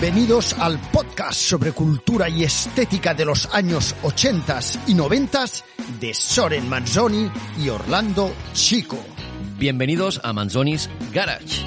[0.00, 5.44] Bienvenidos al podcast sobre cultura y estética de los años 80 y 90
[6.00, 8.96] de Soren Manzoni y Orlando Chico.
[9.58, 11.66] Bienvenidos a Manzoni's Garage.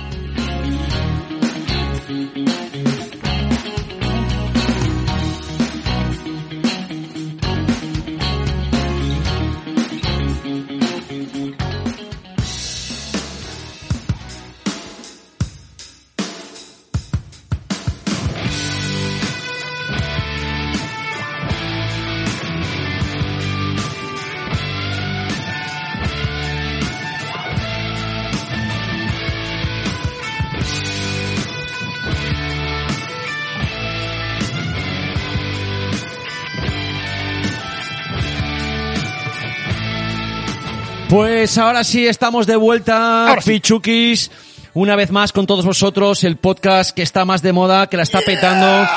[41.14, 44.32] Pues ahora sí estamos de vuelta, Pichukis,
[44.74, 48.02] una vez más con todos vosotros, el podcast que está más de moda, que la
[48.02, 48.90] está petando,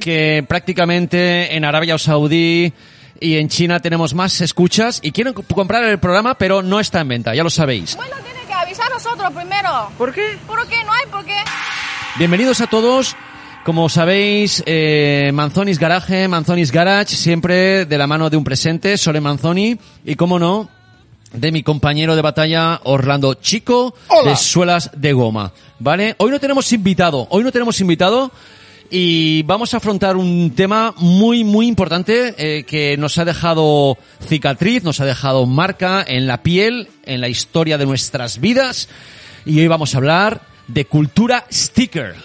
[0.00, 2.72] que prácticamente en Arabia Saudí
[3.20, 7.02] y en China tenemos más escuchas y quieren comp- comprar el programa, pero no está
[7.02, 7.94] en venta, ya lo sabéis.
[7.94, 9.90] Bueno, tiene que avisar a nosotros primero.
[9.98, 10.38] ¿Por qué?
[10.46, 11.36] Porque no hay por qué.
[12.16, 13.14] Bienvenidos a todos.
[13.66, 19.20] Como sabéis, eh, Manzonis Garage, Manzonis Garage, siempre de la mano de un presente, Sole
[19.20, 20.70] Manzoni, y como no,
[21.32, 24.30] de mi compañero de batalla, Orlando Chico, Hola.
[24.30, 25.52] de Suelas de Goma.
[25.78, 26.14] ¿Vale?
[26.18, 28.30] Hoy no tenemos invitado, hoy no tenemos invitado,
[28.90, 33.96] y vamos a afrontar un tema muy, muy importante, eh, que nos ha dejado
[34.26, 38.88] cicatriz, nos ha dejado marca en la piel, en la historia de nuestras vidas,
[39.46, 42.16] y hoy vamos a hablar de cultura sticker,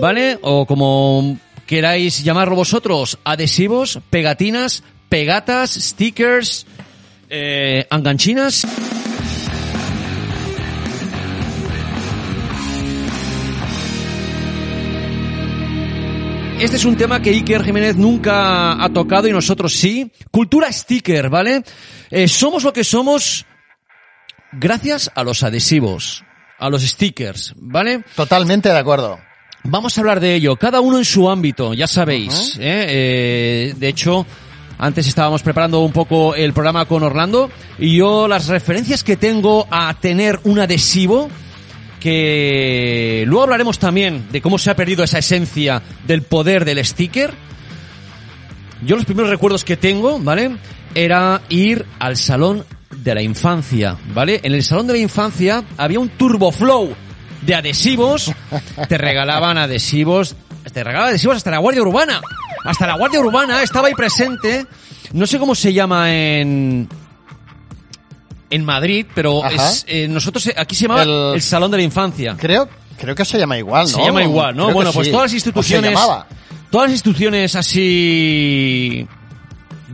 [0.00, 0.38] ¿vale?
[0.42, 6.66] O como queráis llamarlo vosotros, adhesivos, pegatinas, pegatas, stickers,
[7.28, 8.66] eh, enganchinas.
[16.58, 20.10] Este es un tema que Iker Jiménez nunca ha tocado y nosotros sí.
[20.30, 21.62] Cultura sticker, ¿vale?
[22.10, 23.44] Eh, somos lo que somos
[24.52, 26.24] gracias a los adhesivos,
[26.58, 28.04] a los stickers, ¿vale?
[28.14, 29.18] Totalmente de acuerdo.
[29.64, 32.56] Vamos a hablar de ello, cada uno en su ámbito, ya sabéis.
[32.58, 32.86] ¿eh?
[32.88, 34.24] Eh, de hecho,
[34.78, 39.66] antes estábamos preparando un poco el programa con Orlando y yo las referencias que tengo
[39.70, 41.30] a tener un adhesivo,
[42.00, 47.32] que luego hablaremos también de cómo se ha perdido esa esencia del poder del sticker.
[48.84, 50.56] Yo los primeros recuerdos que tengo, ¿vale?
[50.94, 54.40] Era ir al salón de la infancia, ¿vale?
[54.42, 56.94] En el salón de la infancia había un turboflow
[57.42, 58.32] de adhesivos.
[58.88, 60.36] Te regalaban adhesivos,
[60.76, 62.20] te regalaban adhesivos hasta la Guardia Urbana.
[62.62, 64.66] Hasta la Guardia Urbana estaba ahí presente.
[65.14, 66.86] No sé cómo se llama en
[68.50, 71.32] en Madrid, pero es, eh, nosotros eh, aquí se llamaba el...
[71.36, 72.36] El- salón de la infancia.
[72.38, 73.96] Creo, creo que se llama igual, ¿no?
[73.96, 74.64] Se llama igual, ¿no?
[74.64, 75.10] Creo Bueno, pues sí.
[75.12, 75.98] todas las instituciones,
[76.70, 79.08] todas las instituciones así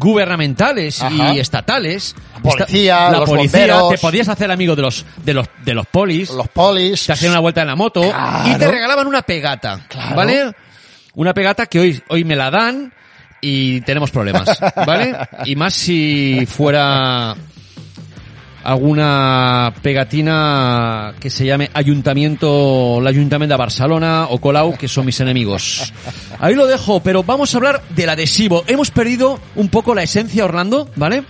[0.00, 1.32] gubernamentales Ajá.
[1.32, 3.88] y estatales, policía, la los policía, bomberos.
[3.90, 7.06] te podías hacer amigo de los de los de los polis, Los polis.
[7.06, 8.48] te hacían una vuelta en la moto Claro.
[8.50, 10.16] y te regalaban una pegata, Claro.
[10.16, 10.52] ¿vale?
[11.14, 12.92] Una pegata que hoy hoy me la dan
[13.40, 15.14] y tenemos problemas, ¿vale?
[15.44, 17.36] Y más si fuera
[18.64, 25.92] alguna pegatina que se llame Ayuntamiento, l'Ayuntamiento de Barcelona o Colau, que son mis enemigos.
[26.38, 28.64] Ahí lo dejo, pero vamos a hablar del adhesivo.
[28.66, 31.24] Hemos perdido un poco la esencia, Orlando, ¿vale?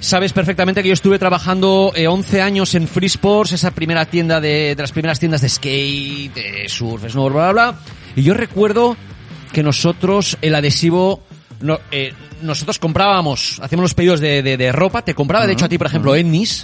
[0.00, 4.40] Sabes perfectamente que yo estuve trabajando eh, 11 años en Free Sports, esa primera tienda
[4.40, 7.80] de, de las primeras tiendas de skate, de surf, snowboard, bla, bla, bla.
[8.16, 8.96] Y yo recuerdo
[9.52, 11.22] que nosotros el adhesivo,
[11.60, 15.66] no, eh, nosotros comprábamos, hacíamos los pedidos de, de- de ropa, te compraba de hecho
[15.66, 16.62] a ti, por ejemplo, Ennis,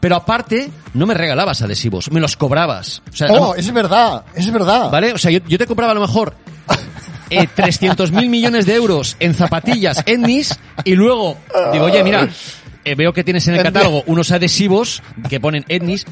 [0.00, 3.02] pero aparte no me regalabas adhesivos, me los cobrabas.
[3.12, 4.90] O sea, Oh, es verdad, es verdad.
[4.90, 5.12] ¿Vale?
[5.12, 6.34] O sea, yo, yo te compraba a lo mejor
[7.30, 11.36] eh, 300 mil millones de euros en zapatillas Ennis y luego
[11.72, 12.28] digo, oye, mira,
[12.84, 16.04] eh, veo que tienes en el catálogo unos adhesivos que ponen Ennis.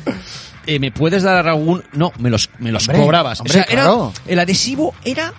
[0.67, 1.83] eh, ¿Me puedes dar algún...?
[1.93, 3.41] No, me los, me los Hombre, cobrabas.
[3.41, 4.13] hombre, o sea, era, claro.
[4.27, 5.33] el adhesivo era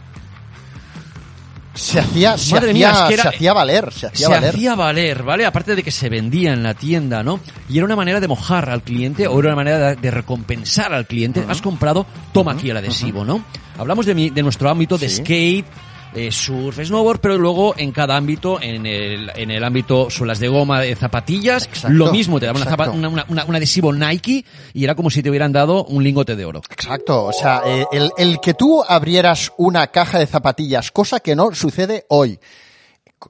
[1.73, 4.33] Se hacía, se Madre hacía, mía, es que era- se hacía valer, se hacía se
[4.33, 4.49] valer.
[4.49, 5.45] hacía valer, ¿vale?
[5.45, 7.39] Aparte de que se vendía en la tienda, ¿no?
[7.69, 10.93] Y era una manera de mojar al cliente o era una manera de, de recompensar
[10.93, 11.45] al cliente.
[11.47, 13.45] Has comprado, toma aquí el adhesivo, ¿no?
[13.77, 15.17] Hablamos de, mi, de nuestro ámbito de Sí.
[15.23, 15.65] skate,
[16.13, 20.47] eh, surf, snowboard, pero luego en cada ámbito, en el, en el ámbito suelas de
[20.49, 22.61] goma, de zapatillas, Exacto, lo mismo, te daban
[22.93, 24.43] una- una- una- un adhesivo Nike
[24.73, 26.61] y era como si te hubieran dado un lingote de oro.
[26.69, 31.35] Exacto, o sea, eh, el, el que tú abrieras una caja de zapatillas, cosa que
[31.35, 32.39] no sucede hoy.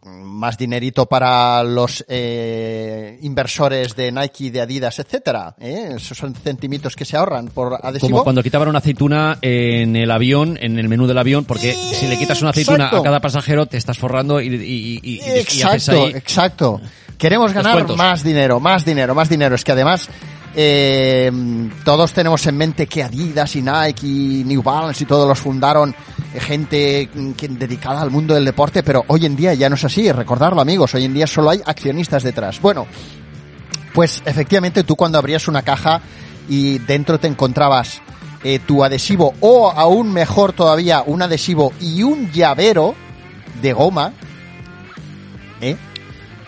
[0.06, 5.56] Más dinerito para los eh, inversores de Nike, de Adidas, etcétera.
[5.60, 5.94] ¿eh?
[5.98, 8.12] Esos son centimitos que se ahorran por adhesivo.
[8.12, 12.08] Como cuando quitaban una aceituna en el avión, en el menú del avión, porque si
[12.08, 12.98] le quitas una aceituna Exacto.
[12.98, 16.12] a cada pasajero te estás forrando y, y- y- Exacto, ahí...
[16.16, 16.82] exacto.
[17.18, 19.56] Queremos ganar más dinero, más dinero, más dinero.
[19.56, 20.10] Es que además
[20.56, 21.32] eh,
[21.86, 25.94] todos tenemos en mente que Adidas y Nike y New Balance y todos los fundaron
[26.39, 29.83] gente mm, que, dedicada al mundo del deporte, pero hoy en día ya no es
[29.83, 30.12] así.
[30.12, 30.94] Recordarlo, amigos.
[30.95, 32.62] Hoy en día solo hay accionistas detrás.
[32.62, 32.88] Bueno,
[33.94, 36.01] pues efectivamente tú cuando abrías una caja
[36.50, 38.01] y dentro te encontrabas
[38.44, 42.95] eh, tu adhesivo o aún mejor todavía un adhesivo y un llavero
[43.62, 44.13] de goma,
[45.62, 45.75] ¿eh?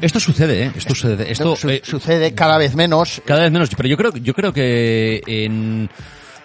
[0.01, 0.71] Esto sucede, ¿eh?
[0.75, 1.31] Esto sucede.
[1.31, 3.21] Esto Su- eh, sucede cada vez menos.
[3.25, 5.89] cada vez menos, pero yo creo, yo creo que en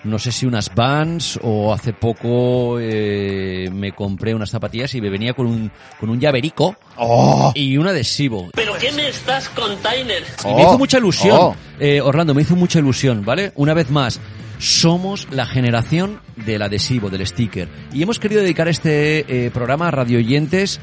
[0.04, 5.10] no sé si unas Vans o hace poco eh, me compré unas zapatillas y me
[5.10, 7.52] venía con un con un llaverico ¡Oh!
[7.54, 8.50] y un adhesivo.
[8.54, 10.22] ¿Pero qué me estás, container?
[10.44, 11.56] Y me Oh, hizo mucha ilusión, oh.
[11.80, 13.52] eh, Orlando, me hizo mucha ilusión, ¿vale?
[13.56, 14.20] Una vez más,
[14.58, 17.68] somos la generación del adhesivo, del sticker.
[17.92, 20.80] Y hemos querido dedicar este eh, programa a radioyentes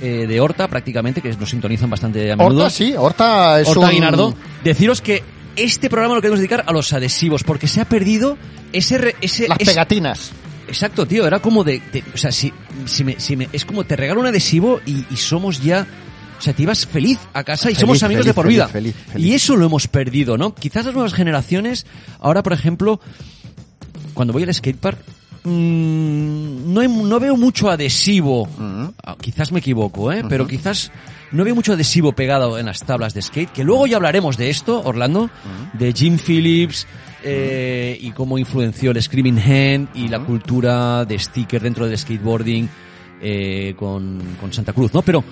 [0.00, 2.64] eh, de Horta, prácticamente, que nos sintonizan bastante a menudo.
[2.64, 3.90] Horta sí, Horta es Horta un...
[3.92, 4.34] Guinardo.
[4.62, 5.22] Deciros que
[5.56, 8.36] este programa lo queremos dedicar a los adhesivos, porque se ha perdido
[8.72, 9.14] ese...
[9.20, 10.32] ese Las ese- pegatinas.
[10.68, 11.80] Exacto, tío, era como de...
[11.92, 12.52] de- o sea, si,
[12.86, 15.86] si me, si me- es como te regalo un adhesivo y, y somos ya...
[16.38, 18.68] O sea, te ibas feliz a casa y Feliz, somos amigos feliz, de por vida.
[18.68, 18.94] feliz.
[19.16, 20.54] Y eso lo hemos perdido, ¿no?
[20.54, 21.86] Quizás las nuevas generaciones,
[22.18, 23.00] ahora por ejemplo,
[24.14, 24.98] cuando voy al skatepark,
[25.44, 28.48] mm, no, hay- no veo mucho adhesivo.
[29.04, 30.24] Ah, Quizás me equivoco, ¿eh?
[30.28, 30.90] Pero quizás
[31.34, 34.50] no veo mucho adhesivo pegado en las tablas de skate, que luego ya hablaremos de
[34.50, 35.30] esto, Orlando,
[35.72, 36.86] de Jim Phillips
[37.24, 42.68] eh, y cómo influenció el Screaming Hand y la cultura de sticker dentro del skateboarding
[43.20, 45.02] eh, con, con Santa Cruz, ¿no?
[45.02, 45.24] Pero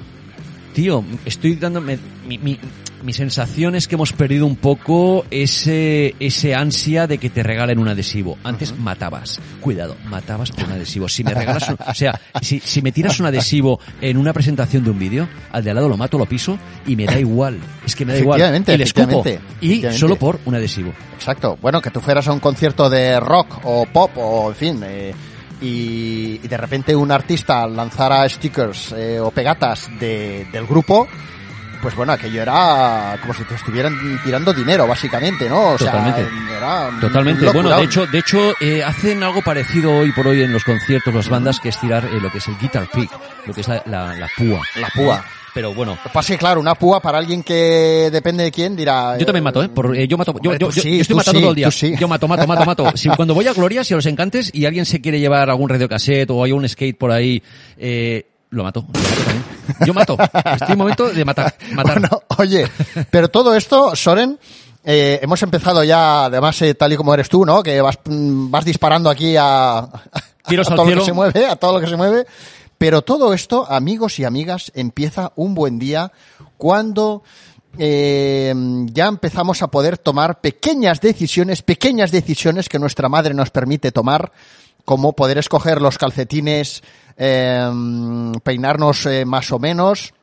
[0.74, 1.98] Tío, estoy dándome.
[2.26, 2.58] Mi, mi,
[3.02, 7.78] mi sensación es que hemos perdido un poco ese, ese ansia de que te regalen
[7.78, 8.38] un adhesivo.
[8.44, 9.40] Antes matabas.
[9.60, 11.08] Cuidado, matabas por un adhesivo.
[11.08, 14.84] Si me regalas un- o sea, si, si me tiras un adhesivo en una presentación
[14.84, 17.58] de un vídeo, al de al lado lo mato, lo piso y me da igual.
[17.84, 18.38] Es que me da igual.
[18.72, 19.22] Y le escupo.
[19.60, 20.92] Y solo por un adhesivo.
[21.14, 21.58] Exacto.
[21.60, 25.12] Bueno, que tú fueras a un concierto de rock o pop o, en fin, eh,
[25.62, 31.06] y, y de repente un artista lanzara stickers eh, o pegatas de- del grupo,
[31.82, 33.94] pues bueno, aquello era como si te estuvieran
[34.24, 35.72] tirando dinero, básicamente, ¿no?
[35.72, 36.22] O Totalmente.
[36.24, 37.50] sea, era Totalmente.
[37.50, 41.12] Bueno, de hecho, de hecho eh, hacen algo parecido hoy por hoy en los conciertos,
[41.12, 43.10] las bandas, que es tirar eh, lo que es el guitar pick,
[43.46, 44.62] lo que es la, la, la púa.
[44.76, 45.24] La púa.
[45.54, 49.18] Pero bueno, que, claro, una púa para alguien que depende de quién dirá...
[49.18, 49.68] Yo también mato, ¿eh?
[49.68, 51.56] Por- eh, yo mato, yo, yo, tú yo- sí, yo estoy matando sí, todo el
[51.56, 51.70] día.
[51.70, 51.94] sí.
[52.00, 52.84] Yo mato, mato, mato, mato.
[52.96, 55.68] Si cuando voy a Gloria, si a los encantes y alguien se quiere llevar algún
[55.68, 57.42] radiocassette o hay un skate por ahí,
[57.76, 58.84] eh, lo mato.
[58.86, 59.44] Lo mato también.
[59.86, 60.16] Yo mato.
[60.54, 61.54] Estoy en momento de matar.
[61.72, 62.00] Matar.
[62.00, 62.68] Bueno, oye,
[63.10, 64.38] pero todo esto, Soren,
[64.84, 67.62] eh, hemos empezado ya, además, eh, tal y como eres tú, ¿no?
[67.62, 69.88] Que vas, mm, vas disparando aquí a,
[70.44, 72.26] todo lo que se mueve, a todo lo que se mueve.
[72.76, 76.12] Pero todo esto, amigos y amigas, empieza un buen día
[76.58, 77.22] cuando
[77.78, 78.52] eh,
[78.86, 84.32] ya empezamos a poder tomar pequeñas decisiones, pequeñas decisiones que nuestra madre nos permite tomar,
[84.84, 86.82] como poder escoger los calcetines,
[87.16, 87.70] eh,
[88.42, 90.14] peinarnos eh, más o menos,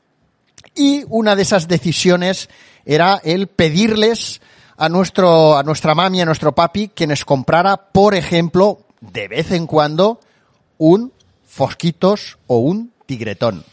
[0.75, 2.49] y una de esas decisiones
[2.85, 4.41] era el pedirles
[4.77, 9.51] a nuestro, a nuestra mami, a nuestro papi, que nos comprara, por ejemplo, de vez
[9.51, 10.19] en cuando,
[10.77, 11.11] un
[11.45, 13.65] Fosquitos o un Tigretón.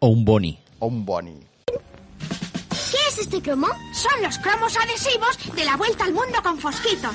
[0.00, 0.58] O un boni.
[0.78, 1.38] O un Boni.
[1.66, 3.68] ¿Qué es este cromo?
[3.92, 7.14] Son los cromos adhesivos de la vuelta al mundo con fosquitos.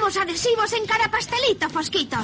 [0.00, 2.20] Adhesivos en cada pastelito, fosquitos.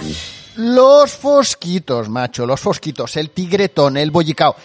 [0.56, 4.56] Los Fosquitos, macho, los Fosquitos, el Tigretón, el Bollicao.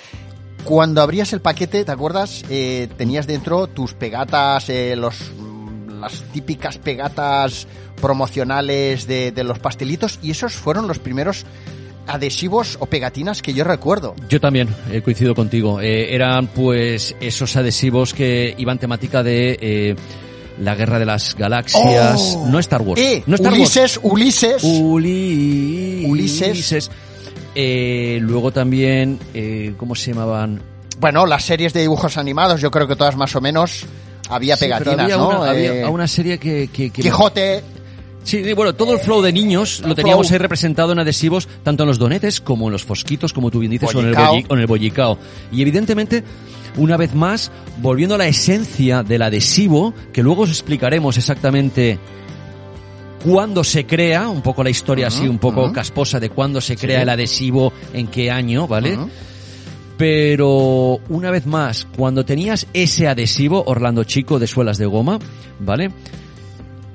[0.63, 2.43] Cuando abrías el paquete, ¿te acuerdas?
[2.49, 5.31] Eh, tenías dentro tus pegatas, eh, los,
[5.99, 7.67] las típicas pegatas
[8.01, 11.45] promocionales de, de los pastelitos, y esos fueron los primeros
[12.07, 14.15] adhesivos o pegatinas que yo recuerdo.
[14.29, 15.81] Yo también he coincido contigo.
[15.81, 19.95] Eh, eran pues esos adhesivos que iban temática de eh,
[20.61, 22.35] la guerra de las galaxias.
[22.37, 22.47] Oh.
[22.49, 23.01] no Star Wars.
[23.01, 24.63] Eh, no Star Ulises, Ulises.
[24.63, 24.63] Wars.
[24.81, 26.89] Uli- Ulises.
[27.53, 30.61] Eh, luego también, eh, ¿cómo se llamaban?
[30.99, 33.85] Bueno, las series de dibujos animados, yo creo que todas más o menos
[34.29, 35.29] había Sí, pegatinas, había ¿no?
[35.29, 36.69] Una, había Eh, una serie que...
[36.71, 37.63] que- que- Quijote,
[38.23, 40.35] Sí, bueno, todo el flow de niños lo teníamos flow.
[40.35, 43.71] ahí representado en adhesivos, tanto en los donetes como en los fosquitos, como tú bien
[43.71, 44.35] dices, o en, el Bollicao.
[44.35, 45.17] bolli- o en el bollicao.
[45.51, 46.23] Y evidentemente,
[46.77, 47.51] una vez más,
[47.81, 51.99] volviendo a la esencia del adhesivo, que luego os explicaremos exactamente
[53.23, 56.97] cuándo se crea, un poco la historia así, un poco casposa de cuándo se crea
[56.99, 57.03] Sí.
[57.03, 58.97] el adhesivo, en qué año, ¿vale?
[59.97, 65.19] Pero una vez más, cuando tenías ese adhesivo, Orlando Chico de suelas de goma,
[65.59, 65.91] ¿vale?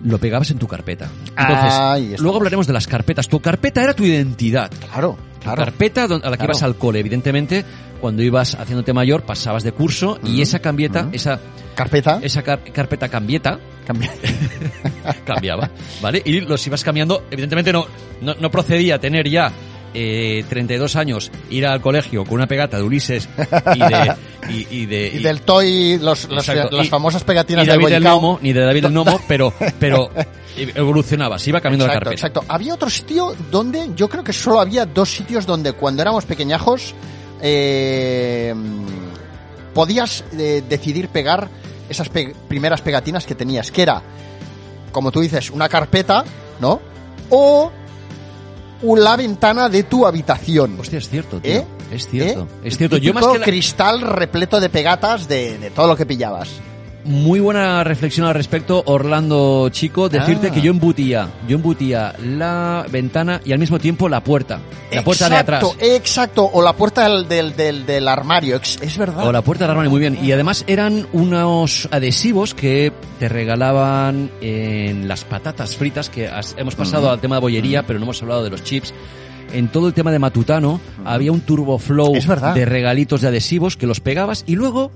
[0.07, 1.09] Lo pegabas en tu carpeta.
[1.37, 2.21] Entonces, Ahí estamos.
[2.21, 3.29] luego hablaremos de las carpetas.
[3.29, 4.71] Tu carpeta era tu identidad.
[4.71, 5.65] claro, claro.
[5.65, 6.45] carpeta a la que Claro.
[6.45, 7.65] ibas al cole, evidentemente,
[8.01, 11.11] cuando ibas haciéndote mayor, pasabas de curso y esa cambieta, ujú.
[11.15, 11.41] esa,
[11.75, 12.21] Carpeta.
[12.23, 14.13] esa car- carpeta cambieta, Cambia-
[15.25, 15.71] cambiaba,
[16.01, 16.23] ¿vale?
[16.25, 17.25] Y los ibas cambiando.
[17.31, 17.87] Evidentemente no,
[18.21, 19.51] no, no procedía tener ya
[19.99, 23.29] eh, 32 años, ir al colegio con una pegata de Ulises
[23.75, 24.15] y de...
[24.49, 26.77] Y, y de Y del toy, los, los- Exacto.
[26.77, 27.99] las famosas pegatinas del David.
[28.05, 30.09] Nomo, ni de David el Nomo, pero, pero
[30.55, 32.27] evolucionaba, se iba cambiando Exacto, la carpeta.
[32.29, 32.45] exacto.
[32.55, 36.95] Había otro sitio donde yo creo que solo había dos sitios donde cuando éramos pequeñajos
[37.43, 38.55] eh,
[39.75, 41.49] podías eh, decidir pegar
[41.89, 44.01] esas pe- primeras pegatinas que tenías, que era,
[44.93, 46.25] como tú dices, una carpeta,
[46.61, 46.81] ¿no?
[47.31, 47.73] O
[48.83, 50.79] la ventana de tu habitación.
[50.79, 51.53] Hostia, es cierto, tío.
[51.53, 51.67] ¿Eh?
[51.91, 52.43] Es cierto.
[52.63, 52.69] ¿Eh?
[52.69, 52.97] Es cierto.
[52.99, 56.49] Yo más que la- cristal repleto de pegatas de, de todo lo que pillabas.
[57.07, 60.09] Muy buena reflexión al respecto, Orlando Chico.
[60.09, 60.51] Decirte Ah.
[60.51, 64.61] que yo embutía, yo embutía la ventana y al mismo tiempo la puerta.
[64.93, 65.63] La puerta de atrás.
[65.63, 69.25] Exacto, Exacto, o la puerta del, del, del, del armario, es verdad.
[69.27, 70.19] O la puerta del armario, muy bien.
[70.21, 76.75] Y además eran unos adhesivos que te regalaban en las patatas fritas, que has- hemos
[76.75, 78.93] pasado al tema de bollería, pero no hemos hablado de los chips.
[79.53, 82.15] En todo el tema de Matutano había un turbo flow
[82.55, 84.91] de regalitos de adhesivos que los pegabas y luego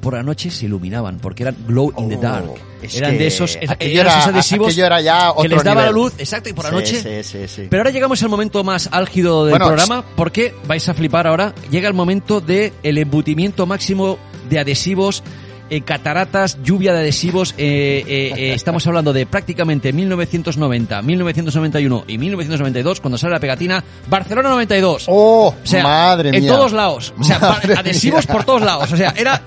[0.00, 2.44] por la noche se iluminaban porque eran glow in the Oh, dark.
[2.82, 5.82] es eran que de esos, eran era- esos adhesivos era ya que otro les daba
[5.82, 6.02] la nivel.
[6.02, 8.88] luz, exacto, y por la Sí, noche Sí, sí, pero ahora llegamos al momento más
[8.92, 11.54] álgido del Bueno, programa porque vais a flipar ahora.
[11.70, 15.22] Llega el momento de el embutimiento máximo de adhesivos,
[15.70, 17.54] eh, cataratas, lluvia de adhesivos.
[17.56, 23.82] eh, eh, eh, estamos hablando de prácticamente 1990, 1991 y 1992 cuando sale la pegatina
[24.08, 25.04] Barcelona 92.
[25.08, 26.52] Oh, O sea, madre en mía.
[26.52, 27.14] todos lados.
[27.18, 27.36] O sea,
[27.78, 28.32] adhesivos mía.
[28.34, 28.92] por todos lados.
[28.92, 29.40] O sea, era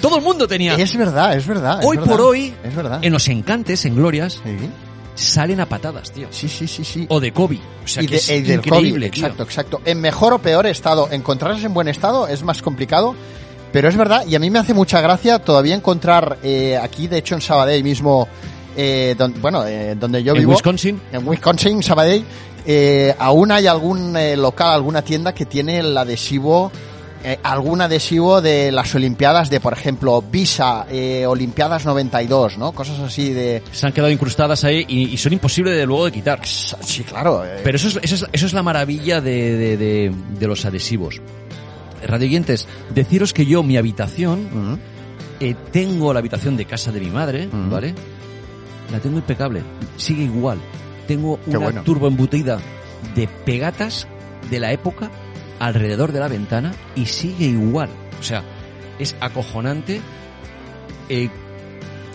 [0.00, 0.74] todo el mundo tenía.
[0.74, 1.80] Es verdad, es verdad.
[1.80, 2.98] es hoy verdad, por hoy, Es verdad.
[3.02, 4.68] en los encantes, en glorias, Sí,
[5.16, 6.26] salen a patadas, tío.
[6.30, 6.84] sí, sí, sí.
[6.84, 7.06] sí.
[7.08, 7.58] O de Kobe.
[7.84, 9.24] O sea, y, que de- es y del increíble, COVID, tío.
[9.24, 9.80] exacto, exacto.
[9.84, 13.14] En mejor o peor estado, encontrarlas en buen estado es más complicado,
[13.74, 17.18] pero es verdad, y a mí me hace mucha gracia todavía encontrar eh, aquí, de
[17.18, 18.28] hecho en Sabadell mismo,
[18.76, 21.00] eh, don- bueno, eh, donde yo en vivo, Wisconsin.
[21.12, 22.24] en Wisconsin, Sabadell,
[22.64, 26.70] eh, aún hay algún eh, local, alguna tienda que tiene el adhesivo,
[27.24, 32.72] eh, algún adhesivo de las Olimpiadas de, por ejemplo, Visa, eh, Olimpiadas 92, ¿no?
[32.72, 33.62] Cosas así de...
[33.72, 36.40] se han quedado incrustadas ahí y, y son imposibles de luego de quitar.
[36.46, 37.42] Sí, claro.
[37.64, 41.20] Pero eso es, eso es, eso es la maravilla de, de, de- de los adhesivos.
[42.06, 44.78] Radioyentes, deciros que yo, mi habitación,
[45.40, 47.48] eh, tengo la habitación de casa de mi madre.
[47.52, 47.94] ¿vale?
[48.92, 49.62] La tengo impecable,
[49.96, 50.58] sigue igual.
[51.08, 51.82] Tengo Qué una bueno.
[51.82, 52.58] turbo embutida
[53.14, 54.06] de pegatas
[54.50, 55.10] de la época
[55.58, 57.88] alrededor de la ventana y sigue igual.
[58.20, 58.42] O sea,
[58.98, 60.00] es acojonante.
[61.08, 61.28] Eh,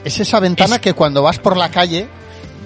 [0.05, 2.07] Es esa ventana Es- que cuando vas por la calle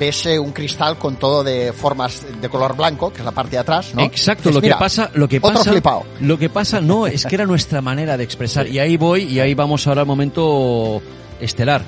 [0.05, 3.51] ves eh, un cristal con todo de formas de color blanco, que es la parte
[3.51, 4.01] de atrás, ¿no?
[4.03, 6.03] Exacto, Es, lo mira, que pasa, lo que otro pasa, flipado.
[6.19, 9.39] lo que pasa no es que era nuestra manera de expresar y ahí voy y
[9.39, 11.01] ahí vamos ahora al momento
[11.39, 11.83] estelar.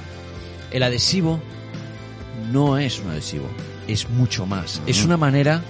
[0.71, 1.39] El adhesivo
[2.51, 3.47] no es un adhesivo,
[3.87, 4.81] es mucho más.
[4.87, 5.61] Es una manera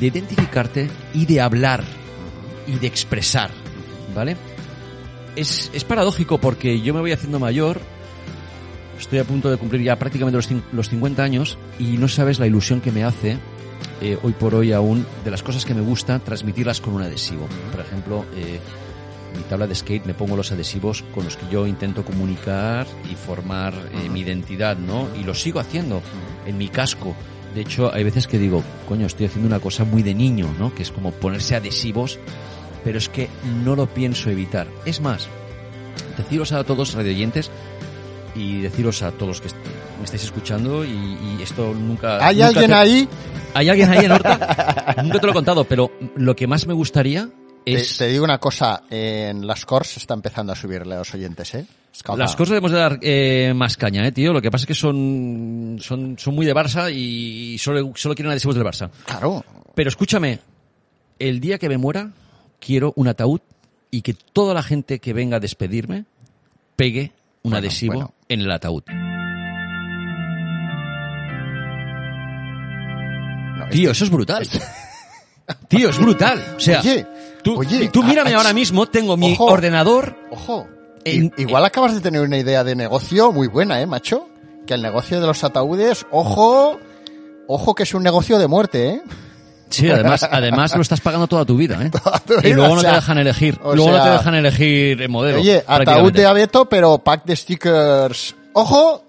[0.00, 1.84] de identificarte y de hablar
[2.66, 3.50] y de expresar,
[4.14, 4.36] ¿vale?
[5.36, 7.80] Es, es paradójico porque yo me voy haciendo mayor,
[8.98, 12.46] estoy a punto de cumplir ya prácticamente los, los 50 años y no sabes la
[12.46, 13.38] ilusión que me hace
[14.00, 17.48] eh, hoy por hoy aún de las cosas que me gusta transmitirlas con un adhesivo.
[17.72, 18.60] Por ejemplo, eh,
[19.36, 23.14] mi tabla de skate me pongo los adhesivos con los que yo intento comunicar y
[23.14, 25.08] formar eh, mi identidad, ¿no?
[25.18, 26.02] Y lo sigo haciendo
[26.46, 27.14] en mi casco.
[27.54, 30.74] De hecho, hay veces que digo, coño, estoy haciendo una cosa muy de niño, ¿no?
[30.74, 32.18] Que es como ponerse adhesivos,
[32.84, 33.28] pero es que
[33.64, 34.66] no lo pienso evitar.
[34.84, 35.26] Es más,
[36.18, 37.50] deciros a todos radioyentes
[38.36, 39.56] y deciros a todos que est-
[39.98, 42.24] me estáis escuchando y, y esto nunca...
[42.26, 43.08] ¿Hay nunca alguien te- ahí?
[43.54, 44.94] ¿Hay alguien ahí en Horta?
[45.02, 47.28] Nunca te lo he contado, pero lo que más me gustaría
[47.64, 47.96] es...
[47.96, 51.66] te digo una cosa, en las cores está empezando a subirle a los oyentes, ¿eh?
[52.18, 54.34] Las cosas debemos de dar eh, más caña, eh, tío.
[54.34, 58.30] Lo que pasa es que son, son, son muy de Barça y solo, solo quieren
[58.30, 58.90] adhesivos del Barça.
[59.06, 59.42] Claro.
[59.74, 60.40] Pero escúchame,
[61.18, 62.10] el día que me muera,
[62.60, 63.40] quiero un ataúd
[63.90, 66.04] y que toda la gente que venga a despedirme
[66.76, 67.12] pegue
[67.46, 68.14] un Bueno, adhesivo bueno.
[68.28, 68.82] en el ataúd.
[73.58, 74.46] No, Tío, este- eso es brutal.
[75.68, 76.42] Tío, es brutal.
[76.56, 77.06] O sea, Oye,
[77.42, 79.44] tú, oye, tú mírame ah, ahora mismo, tengo mi ojo.
[79.46, 80.16] ordenador.
[80.30, 80.66] Ojo.
[81.04, 84.28] En- igual acabas de tener una idea de negocio muy buena, ¿eh, macho?
[84.66, 86.80] Que el negocio de los ataúdes, ojo,
[87.46, 89.02] ojo que es un negocio de muerte, ¿eh?
[89.68, 91.90] Sí, además, además lo estás pagando toda tu vida, ¿eh?
[92.48, 93.58] Y luego o no sea, te dejan elegir.
[93.62, 95.40] Luego no te dejan elegir el modelo.
[95.40, 98.34] Oye, ataúd de abeto, pero pack de stickers.
[98.52, 99.02] Ojo,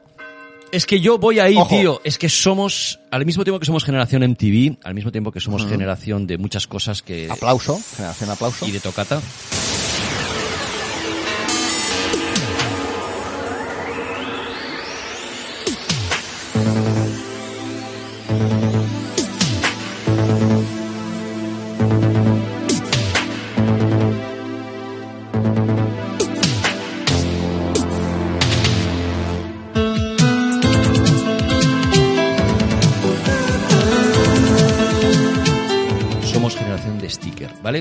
[0.71, 1.69] Es que yo voy ahí, Ojo.
[1.69, 2.01] tío.
[2.03, 5.65] Es que somos, al mismo tiempo que somos generación MTV, al mismo tiempo que somos
[5.65, 7.29] generación de muchas cosas que...
[7.31, 8.67] aplauso, generación aplauso.
[8.67, 9.21] Y de tocata.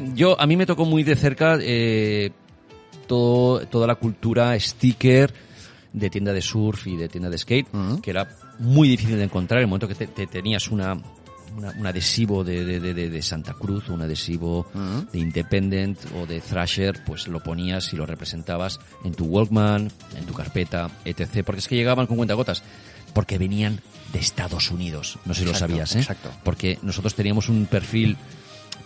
[0.00, 0.12] ¿Vale?
[0.14, 2.30] Yo, a mí me tocó muy de cerca eh,
[3.06, 5.32] todo, toda la cultura sticker
[5.92, 7.68] de tienda de surf y de tienda de skate,
[8.02, 9.58] que era muy difícil de encontrar.
[9.58, 10.94] En el momento que te, te tenías una,
[11.56, 14.66] una- un adhesivo de, de- de- Santa Cruz, un adhesivo
[15.12, 20.26] de Independent o de Thrasher, pues lo ponías y lo representabas en tu Walkman, en
[20.26, 21.42] tu carpeta, etc.
[21.44, 22.62] Porque es que llegaban con cuentagotas.
[23.14, 23.80] Porque venían
[24.12, 25.18] de Estados Unidos.
[25.24, 26.00] No sé si lo sabías, ¿eh?
[26.00, 26.30] exacto.
[26.44, 28.18] Porque nosotros teníamos un perfil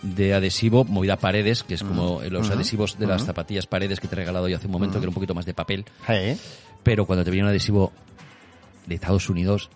[0.01, 4.15] de adhesivo movida paredes, que es como los adhesivos de las zapatillas paredes que te
[4.15, 5.85] he regalado yo hace un momento, que era un poquito más de papel.
[6.83, 7.91] Pero cuando te venía un adhesivo
[8.87, 9.69] de Estados Unidos,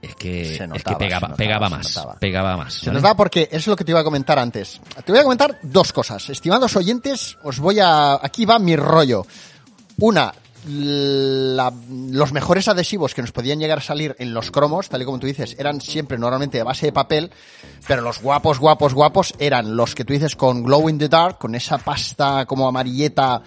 [0.00, 1.96] es que, es que notaba, pegaba, notaba, pegaba más.
[1.96, 2.18] notaba.
[2.18, 2.74] Pegaba más.
[2.74, 2.94] Se ¿vale?
[2.94, 4.80] nos da porque es lo que te iba a comentar antes.
[5.04, 6.30] Te voy a comentar dos cosas.
[6.30, 8.14] Estimados oyentes, os voy a...
[8.14, 9.26] Aquí va mi rollo.
[9.98, 10.32] Una,
[10.66, 15.18] los mejores adhesivos que nos podían llegar a salir en los cromos, tal y como
[15.18, 17.30] tú dices, eran siempre normalmente de base de papel,
[17.86, 21.38] pero los guapos, guapos, guapos eran los que tú dices con glow in the dark,
[21.38, 23.42] con esa pasta como amarilleta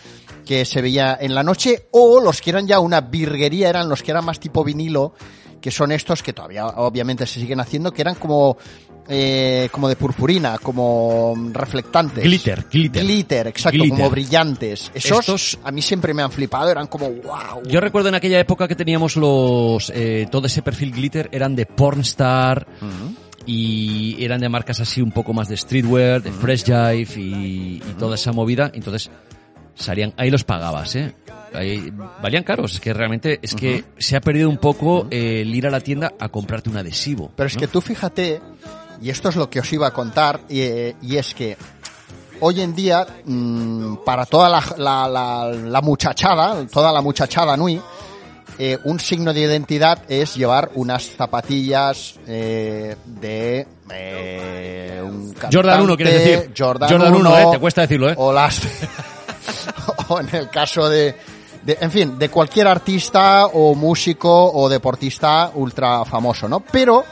[0.46, 4.02] que se veía en la noche, o los que eran ya una virguería, eran los
[4.04, 5.14] que eran más tipo vinilo,
[5.62, 8.58] que son estos que todavía obviamente se siguen haciendo, que eran como
[9.14, 12.24] eh, como de purpurina, como reflectantes.
[12.24, 13.04] Glitter, glitter.
[13.04, 13.98] Glitter, exacto, Glitter.
[13.98, 14.90] como brillantes.
[14.94, 17.62] Esos Estos- a mí siempre me han flipado, eran como wow.
[17.68, 21.66] Yo recuerdo en aquella época que teníamos los eh, todo ese perfil glitter eran de
[21.66, 22.66] Pornstar
[23.46, 27.96] y eran de marcas así un poco más de streetwear, de Fresh Jive y, y
[27.98, 28.72] toda esa movida.
[28.74, 29.10] Entonces
[29.76, 31.14] salían ahí los pagabas, ¿eh?
[31.54, 35.54] Ahí, valían caros, es que realmente es que se ha perdido un poco eh, el
[35.54, 37.32] ir a la tienda a comprarte un adhesivo.
[37.36, 37.60] Pero es ¿no?
[37.60, 38.40] que tú fíjate,
[39.02, 40.62] y esto es lo que os iba a contar, y,
[41.02, 41.58] y es que
[42.40, 47.82] hoy en día, mm, para toda la, la- la- la muchachada, toda la muchachada nui,
[48.60, 55.96] eh, un signo de identidad es llevar unas zapatillas eh, de eh, un Jordan 1,
[55.98, 56.54] quieres cantante, decir.
[56.58, 58.14] Jordan, Jordan 1, 1, eh, te cuesta decirlo, eh.
[58.18, 58.62] O las
[60.10, 61.16] o en el caso de,
[61.64, 66.60] de- en fin, de cualquier artista o músico o deportista ultra famoso, ¿no?
[66.60, 67.04] Pero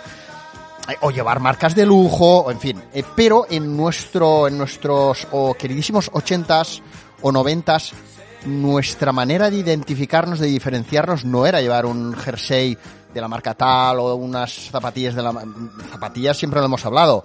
[1.02, 6.10] o llevar marcas de lujo, en fin, eh, pero en nuestro en nuestros o queridísimos
[6.13, 6.82] ochentas
[7.21, 7.93] o noventas
[8.45, 12.78] nuestra manera de identificarnos, de diferenciarnos no era llevar un jersey
[13.13, 15.34] de la marca tal o unas zapatillas de la
[15.91, 17.23] zapatillas siempre lo hemos hablado.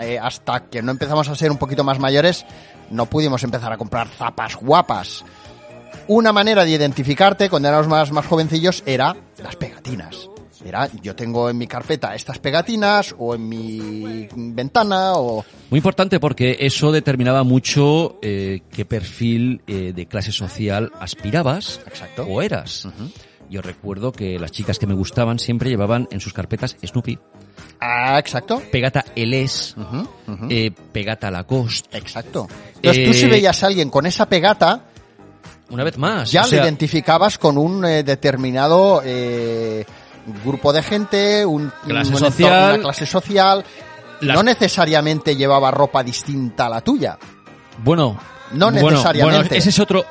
[0.00, 2.44] Eh, hasta que no empezamos a ser un poquito más mayores
[2.90, 5.24] no pudimos empezar a comprar zapas guapas.
[6.08, 10.28] Una manera de identificarte cuando éramos más, más jovencillos era las pegatinas.
[10.66, 15.44] Era, yo tengo en mi carpeta estas pegatinas o en mi ventana o...
[15.70, 22.24] Muy importante porque eso determinaba mucho eh, qué perfil eh, de clase social aspirabas Exacto.
[22.24, 22.88] o eras.
[23.48, 27.18] Yo recuerdo que las chicas que me gustaban siempre llevaban en sus carpetas Snoopy,
[27.80, 28.60] Ah, exacto.
[28.72, 30.08] Pegata Eles, ujú.
[30.50, 31.96] eh, Pegata Lacoste.
[31.96, 32.48] Exacto.
[32.76, 34.82] Entonces tú Eh, si veías a alguien con esa pegata,
[35.70, 36.30] Una vez más.
[36.32, 39.02] ya o sea, lo identificabas con un eh, determinado
[40.44, 42.74] grupo de gente, un, Clase un social.
[42.74, 43.64] una clase social.
[44.20, 47.18] Las- No necesariamente llevaba ropa distinta a la tuya.
[47.84, 48.18] Bueno,
[48.52, 49.38] No necesariamente.
[49.40, 50.04] Bueno, ese es otro.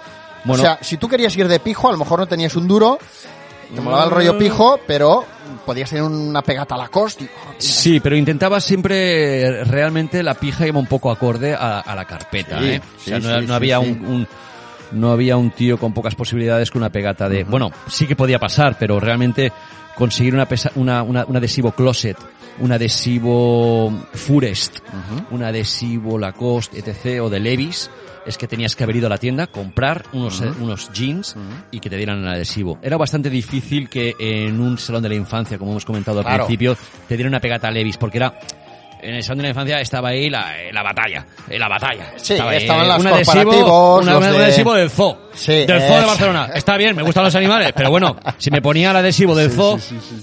[0.43, 2.67] Bueno, o sea, si tú querías ir de pijo, a lo mejor no tenías un
[2.67, 2.99] duro,
[3.73, 5.25] te molaba el rollo pijo, pero
[5.65, 7.25] podías tener una pegata a la costa.
[7.57, 12.59] Sí, pero intentaba siempre realmente la pija iba un poco acorde a, a la carpeta,
[12.59, 12.81] Sí, ¿eh?
[12.97, 13.85] O sea, sí, no, sí, no sí, había sí.
[13.87, 14.27] Un, un-
[14.91, 17.43] no había un tío con pocas posibilidades con una pegata de...
[17.43, 19.51] Bueno, sí que podía pasar, pero realmente
[19.95, 22.17] conseguir una, pesa- una- una- un adhesivo Closet,
[22.59, 24.79] un adhesivo Forest,
[25.31, 27.21] un adhesivo Lacoste, etc.
[27.21, 27.89] o de Levis,
[28.25, 31.35] es que tenías que haber ido a la tienda, comprar unos, unos jeans
[31.71, 32.79] y que te dieran el adhesivo.
[32.81, 36.45] Era bastante difícil que en un salón de la infancia, como hemos comentado al Claro.
[36.45, 36.75] principio,
[37.07, 38.33] te dieran una pegata Levis, porque era...
[39.09, 42.13] En el salón de la infancia estaba ahí la, la batalla, eh, la batalla.
[42.17, 45.17] Sí, Estaba ahí, estaban eh, los un adhesivo, una- los un de- adhesivo del zoo.
[45.33, 46.07] Sí, del zoo de eso.
[46.07, 46.49] Barcelona.
[46.55, 49.77] Está bien, me gustan los animales, pero bueno, si me ponía el adhesivo del zoo,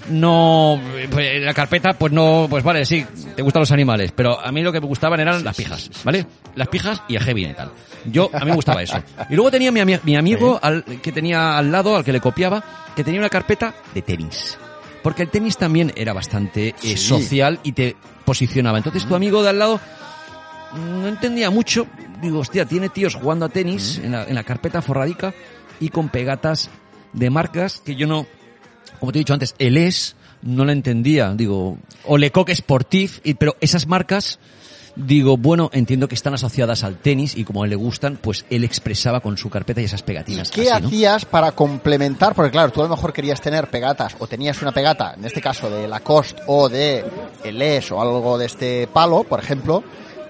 [0.09, 3.05] no, pues, la carpeta, pues no, pues vale, sí,
[3.37, 6.27] te gustan los animales, pero a mí lo que me gustaban eran las pijas, ¿vale?
[6.55, 7.71] Las pijas y el heavy metal.
[8.05, 9.01] Yo, a mí me gustaba eso.
[9.31, 12.63] Y luego tenía mi, mi amigo al, que tenía al lado, al que le copiaba,
[12.97, 14.59] que tenía una carpeta de tenis.
[15.03, 18.79] Porque el tenis también era bastante eh, social y te posicionaba.
[18.79, 19.81] Entonces tu amigo de al lado
[20.75, 21.87] no entendía mucho.
[22.21, 25.35] Digo, hostia, tiene tíos jugando a tenis en, la, en la carpeta forradica
[25.81, 26.71] y con pegatas
[27.13, 28.27] de marcas que yo no,
[29.01, 31.35] como te he dicho antes, el es no la entendía.
[31.35, 34.39] Digo, o Lecoq Sportif, y, pero esas marcas,
[34.97, 38.45] digo, bueno, entiendo que están asociadas al tenis y como a él le gustan, pues
[38.51, 40.51] él expresaba con su carpeta y esas pegatinas.
[40.51, 40.89] ¿Qué así, ¿no?
[40.89, 42.35] hacías para complementar?
[42.35, 45.41] Porque claro, tú a lo mejor querías tener pegatas o tenías una pegata, en este
[45.41, 47.05] caso de Lacoste o de
[47.45, 49.83] Les o algo de este palo, por ejemplo.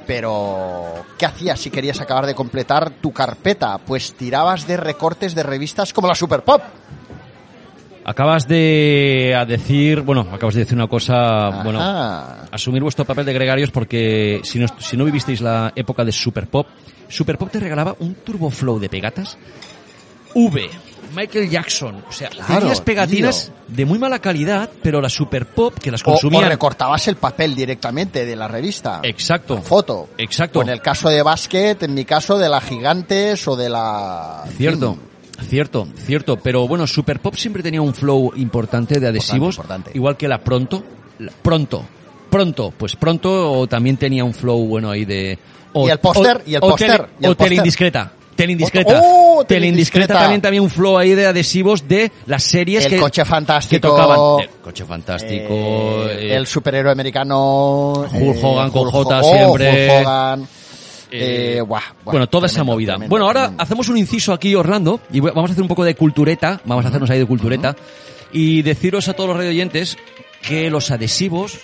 [0.06, 3.78] Pero, ¿qué hacías si querías acabar de completar tu carpeta?
[3.78, 6.60] Pues tirabas de recortes de revistas como la Super Pop.
[8.04, 11.62] Acabas de a decir, bueno, acabas de decir una cosa, Ajá.
[11.62, 11.80] bueno,
[12.50, 16.48] asumir vuestro papel de gregarios porque si no, si no vivisteis la época de Super
[16.48, 16.66] Pop,
[17.08, 19.38] Super Pop te regalaba un Turbo Flow de pegatas
[20.34, 20.68] V,
[21.14, 25.78] Michael Jackson, o sea, Claro, tenías pegatinas de muy mala calidad, pero la Super Pop
[25.78, 29.00] que las O, o consumían recortabas el papel directamente de la revista.
[29.02, 29.56] Exacto.
[29.56, 30.08] La foto.
[30.18, 30.60] Exacto.
[30.60, 34.42] O en el caso de básquet, en mi caso de la Gigantes o de la...
[34.56, 34.96] Cierto,
[35.42, 36.36] cierto, cierto.
[36.36, 39.56] Pero bueno, Super Pop siempre tenía un flow importante de adhesivos.
[39.56, 39.90] importante.
[39.94, 40.82] Igual que la Pronto.
[41.18, 41.84] La pronto.
[42.30, 42.72] Pronto.
[42.76, 45.38] Pues Pronto también tenía un flow bueno ahí de...
[45.74, 48.12] Y el póster, y el o póster, o indiscreta.
[48.34, 49.00] Tele indiscreta.
[49.02, 50.14] ¡Oh, tele indiscreta Teleindiscreta!
[50.18, 53.88] también también un flow ahí de adhesivos de las series El que, coche que fantástico.
[53.88, 54.40] tocaban.
[54.40, 55.52] El coche fantástico.
[56.08, 57.92] Eh, eh, el superhéroe americano.
[58.12, 59.88] Hulk Hogan con Hulk J Ho- siempre.
[59.98, 60.48] Hulk Hogan.
[61.12, 62.92] Eh, Eh, buah, buah, bueno, toda esa movida.
[62.94, 63.62] tremendo, bueno, ahora tremendo.
[63.62, 66.88] hacemos un inciso aquí, Orlando, y vamos a hacer un poco de cultureta, vamos a
[66.88, 67.76] hacernos ahí de cultureta,
[68.32, 69.98] y deciros a todos los radioyentes
[70.40, 71.58] que los adhesivos,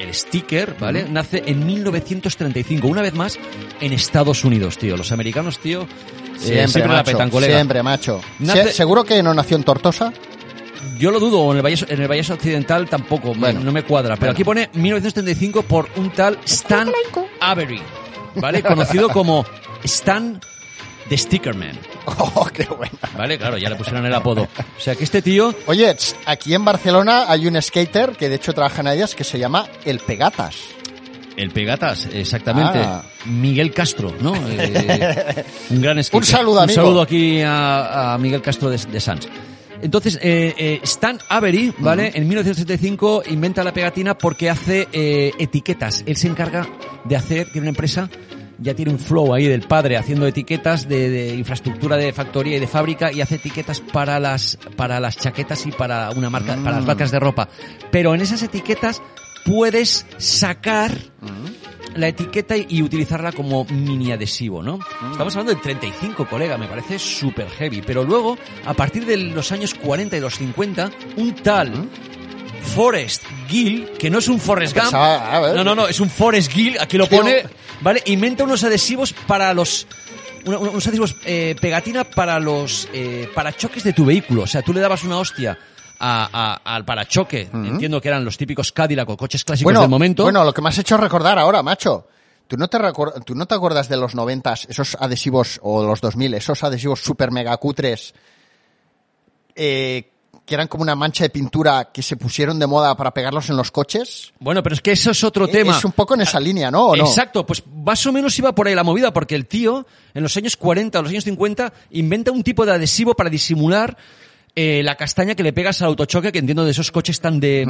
[0.00, 1.06] el sticker, ¿vale?
[1.10, 3.38] Nace en 1935, una vez más,
[3.80, 4.96] en Estados Unidos, tío.
[4.96, 5.86] Los americanos, tío, eh,
[6.38, 7.54] Siempre, siempre la macho, petan, colega.
[7.56, 8.20] siempre, macho.
[8.38, 10.12] Nace- Se- ¿Seguro que no nació en Tortosa?
[10.98, 13.60] Yo lo dudo, en el Valle, en el Valle Occidental tampoco, Bueno.
[13.60, 14.14] no me cuadra.
[14.14, 14.32] Pero Bueno.
[14.32, 16.88] aquí pone 1935 por un tal Stan
[17.40, 17.80] Avery,
[18.36, 18.62] ¿vale?
[18.62, 19.44] Conocido como
[19.84, 20.40] Stan
[21.08, 22.92] the Stickerman, Oh, qué buena.
[23.16, 23.38] ¿vale?
[23.38, 24.42] Claro, ya le pusieron el apodo.
[24.42, 25.94] O sea que este tío, Oye,
[26.26, 29.66] aquí en Barcelona hay un skater que de hecho trabaja en Adidas que se llama
[29.84, 30.56] El Pegatas.
[31.36, 33.02] el Pegatas, exactamente, Ah.
[33.26, 34.34] Miguel Castro, ¿no?
[34.48, 36.18] Eh, un gran skater.
[36.20, 36.82] Un saludo, Un amigo.
[36.82, 39.26] saludo aquí a, a Miguel Castro de, de Sanz.
[39.82, 42.12] Entonces, eh, eh, Stan Avery, ¿vale?
[42.14, 46.04] En 1975 inventa la pegatina porque hace eh, etiquetas.
[46.06, 46.68] Él se encarga
[47.04, 48.08] de hacer, tiene una empresa,
[48.58, 52.60] ya tiene un flow ahí del padre haciendo etiquetas de, de infraestructura de factoría y
[52.60, 56.76] de fábrica y hace etiquetas para las, para las chaquetas y para una marca, para
[56.76, 57.48] las marcas de ropa.
[57.90, 59.02] Pero en esas etiquetas
[59.44, 60.92] puedes sacar
[61.94, 64.78] la etiqueta y utilizarla como mini adhesivo, ¿no?
[65.10, 67.82] Estamos hablando del 35, colega, me parece súper heavy.
[67.82, 71.88] Pero luego, a partir de los años 40 y los 50, un tal
[72.74, 76.78] Forrest Gill, que no es un Forrest Gump, no, no, no, es un Forrest Gill,
[76.80, 77.44] aquí lo pone,
[77.80, 78.02] ¿vale?
[78.06, 79.86] Inventa unos adhesivos para los...
[80.44, 84.42] unos adhesivos eh, pegatina para los eh, parachoques de tu vehículo.
[84.42, 85.58] O sea, tú le dabas una hostia
[86.04, 86.28] a-
[86.64, 90.24] a- al parachoque, entiendo que eran los típicos Cadillac o coches clásicos Bueno, del momento.
[90.24, 92.08] bueno, lo que me has hecho recordar ahora, macho.
[92.48, 92.76] ¿Tú no, te
[93.24, 97.30] ¿Tú no te acuerdas de los noventas, esos adhesivos, o los 2000, esos adhesivos super
[97.30, 98.14] mega cutres,
[99.54, 100.08] eh,
[100.44, 103.56] que eran como una mancha de pintura que se pusieron de moda para pegarlos en
[103.56, 104.32] los coches?
[104.40, 105.78] Bueno, pero es que eso es otro Eh, tema.
[105.78, 106.88] Es un poco en esa línea, ¿no?
[106.88, 107.04] ¿O no?
[107.06, 110.36] Exacto, pues más o menos iba por ahí la movida, porque el tío, en los
[110.36, 113.96] años 40 o los años 50, inventa un tipo de adhesivo para disimular
[114.54, 117.66] eh, la castaña que le pegas al autochoque, que entiendo de esos coches tan de...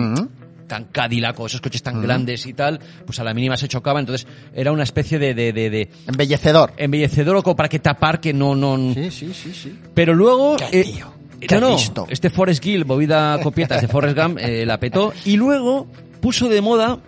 [0.66, 4.00] tan Cadillac o esos coches tan grandes y tal, pues a la mínima se chocaba,
[4.00, 6.72] entonces era una especie de, de, de, de Embellecedor.
[6.78, 9.78] embellecedor o como para que tapar que no, no, Sí, sí, sí, sí.
[9.94, 10.56] pero luego...
[10.56, 11.12] Qué eh, tío,
[11.60, 15.12] no, no, este Forrest Gill, movida copietas de Forrest Gump, eh, la petó.
[15.24, 15.88] Y luego
[16.20, 17.00] puso de moda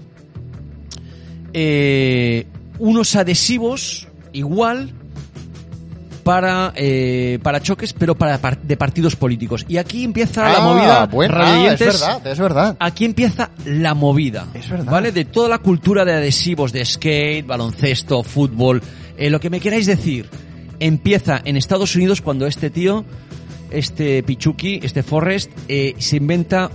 [1.53, 2.47] eh,
[2.79, 4.93] unos adhesivos igual,
[6.25, 9.65] para eh, para choques, pero para par- de partidos políticos.
[9.69, 11.07] Y aquí empieza la Ah, movida.
[11.07, 12.77] bueno, ah, es verdad, es verdad.
[12.81, 14.49] Aquí empieza la movida.
[14.55, 14.91] Es verdad.
[14.91, 15.13] ¿Vale?
[15.13, 18.83] De toda la cultura de adhesivos, de skate, baloncesto, fútbol,
[19.17, 20.29] eh, lo que me queráis decir.
[20.81, 23.05] Empieza en Estados Unidos cuando este tío,
[23.71, 26.71] este Pichuki, este Forrest, eh, se inventa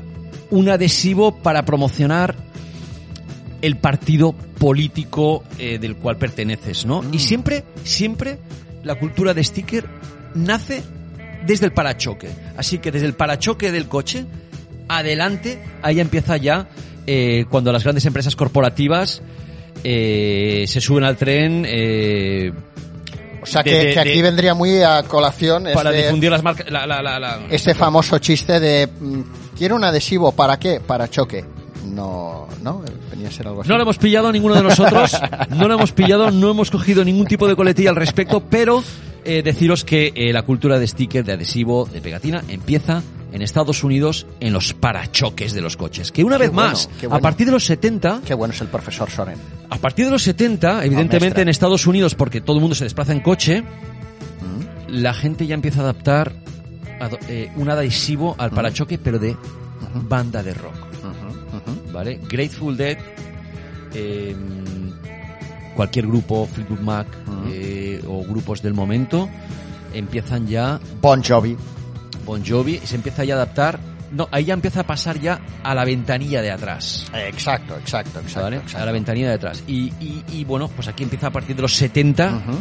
[0.52, 2.36] un adhesivo para promocionar
[3.62, 7.02] el partido político eh, del cual perteneces, ¿no?
[7.02, 7.14] Mm.
[7.14, 8.38] Y siempre, siempre
[8.84, 9.86] la cultura de sticker
[10.36, 10.84] nace
[11.46, 12.30] desde el parachoque.
[12.58, 14.26] Así que desde el parachoque del coche,
[14.88, 16.68] adelante, ahí empieza ya
[17.08, 19.22] eh, cuando las grandes empresas corporativas
[19.84, 22.52] eh, se suben al tren eh,
[23.42, 26.32] O sea, de- que, de- que aquí de- vendría muy a colación para este, difundir
[26.32, 26.70] las marcas.
[26.70, 29.22] la- la- la- la- este famoso chiste de mm,
[29.58, 30.82] ¿quiero un adhesivo para qué?
[30.86, 31.46] Para choque.
[31.90, 33.70] No, no, venía a ser algo así.
[33.70, 35.18] No lo hemos pillado ninguno de nosotros,
[35.50, 38.84] no lo hemos pillado, no hemos cogido ningún tipo de coletilla al respecto, pero
[39.26, 43.84] eh, deciros que eh, la cultura de sticker, de adhesivo, de pegatina empieza en Estados
[43.84, 46.12] Unidos en los parachoques de los coches.
[46.12, 48.68] Que una Qué vez bueno, más, a partir de los 70, Qué bueno es el
[48.70, 49.36] profesor Soren.
[49.70, 53.12] a partir de los 70, evidentemente en Estados Unidos, porque todo el mundo se desplaza
[53.14, 54.94] en coche, Mm.
[55.02, 56.34] la gente ya empieza a adaptar
[57.28, 58.42] eh, un adhesivo Mm.
[58.42, 59.36] al parachoque, pero de
[60.08, 60.74] banda de rock.
[61.92, 62.20] ¿Vale?
[62.28, 62.98] Grateful Dead,
[63.94, 64.36] eh,
[65.76, 67.08] cualquier grupo, Fleetwood Mac
[67.48, 69.30] eh, o grupos del momento,
[69.94, 71.58] empiezan ya Bon Jovi.
[72.26, 73.80] Bon Jovi y se empieza ya a adaptar.
[74.12, 77.10] No, ahí ya empieza a pasar ya a la ventanilla de atrás.
[77.14, 78.42] Exacto, exacto, exacto.
[78.42, 78.58] ¿vale?
[78.58, 78.82] exacto.
[78.82, 79.64] A la ventanilla de atrás.
[79.68, 82.36] Y, y, y, bueno, pues aquí empieza a partir de los 70.
[82.36, 82.60] Ujú.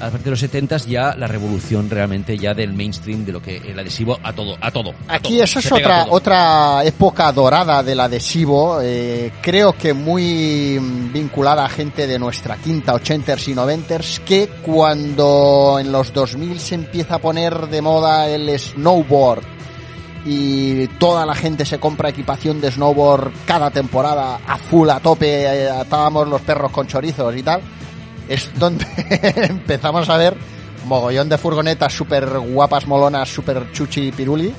[0.00, 3.56] A partir de los 70 ya la revolución realmente ya del mainstream de lo que
[3.56, 4.94] el adhesivo a todo, a todo.
[5.08, 5.44] a Aquí todo.
[5.44, 11.68] eso es otra otra época dorada del adhesivo, eh, creo que muy mm, vinculada a
[11.68, 17.18] gente de nuestra quinta, ochenters y noventers, que cuando en los 2000 se empieza a
[17.18, 19.42] poner de moda el snowboard
[20.24, 25.42] y toda la gente se compra equipación de snowboard cada temporada a full, a tope,
[25.42, 27.60] eh, atábamos los perros con chorizos y tal,
[28.28, 28.86] es donde
[29.48, 30.36] empezamos a ver
[30.84, 34.52] mogollón de furgonetas súper guapas, molonas, súper chuchi piruli,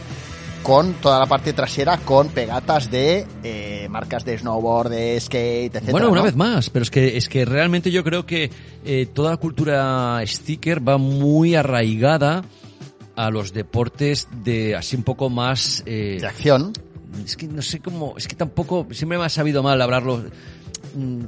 [0.62, 5.92] con toda la parte trasera con pegatas de eh, marcas de snowboard, de skate, etc.
[5.92, 8.52] Bueno, una vez más, pero es que es que realmente yo creo que
[8.86, 12.44] eh, toda la cultura sticker va muy arraigada
[13.16, 16.74] a los deportes de así un poco más eh, De acción.
[17.26, 20.24] es que no sé cómo es que tampoco siempre me ha sabido mal hablarlo
[20.96, 21.24] Mm,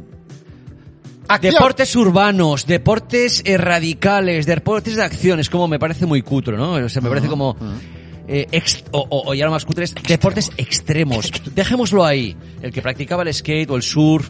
[1.36, 1.54] Acción.
[1.54, 6.74] Deportes urbanos, deportes eh, radicales, deportes de acciones, como me parece muy cutro, ¿no?
[6.74, 7.56] O sea, me parece como...
[8.28, 11.32] eh, ex- o, ya lo más cutre es deportes extremos.
[11.56, 12.36] Dejémoslo ahí.
[12.62, 14.30] El que practicaba el skate o el surf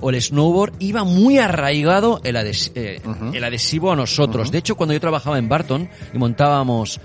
[0.00, 3.00] o el snowboard iba muy arraigado el, ades- eh,
[3.32, 4.50] el adhesivo a nosotros.
[4.52, 7.00] De hecho, cuando yo trabajaba en Barton y montábamos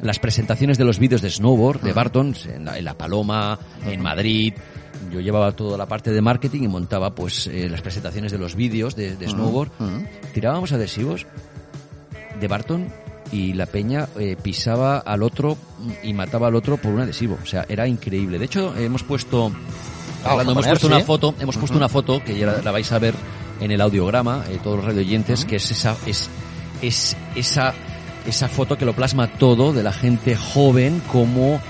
[0.00, 4.00] las presentaciones de los vídeos de snowboard de Barton en la, en La Paloma, en
[4.00, 4.54] Madrid,
[5.10, 8.54] yo llevaba toda la parte de marketing y montaba pues eh, las presentaciones de los
[8.54, 9.70] vídeos de, de snowboard.
[10.34, 11.26] Tirábamos adhesivos
[12.40, 12.88] de Barton
[13.32, 15.56] y la peña eh, pisaba al otro
[16.02, 17.38] y mataba al otro por un adhesivo.
[17.42, 18.38] O sea, era increíble.
[18.38, 19.52] De hecho, hemos puesto,
[20.24, 22.90] hablando, a hemos puesto una foto, hemos puesto una foto que ya la, la vais
[22.92, 23.14] a ver
[23.60, 26.30] en el audiograma, eh, todos los radioyentes, que es esa, es,
[26.80, 27.74] es esa,
[28.26, 31.60] esa foto que lo plasma todo de la gente joven como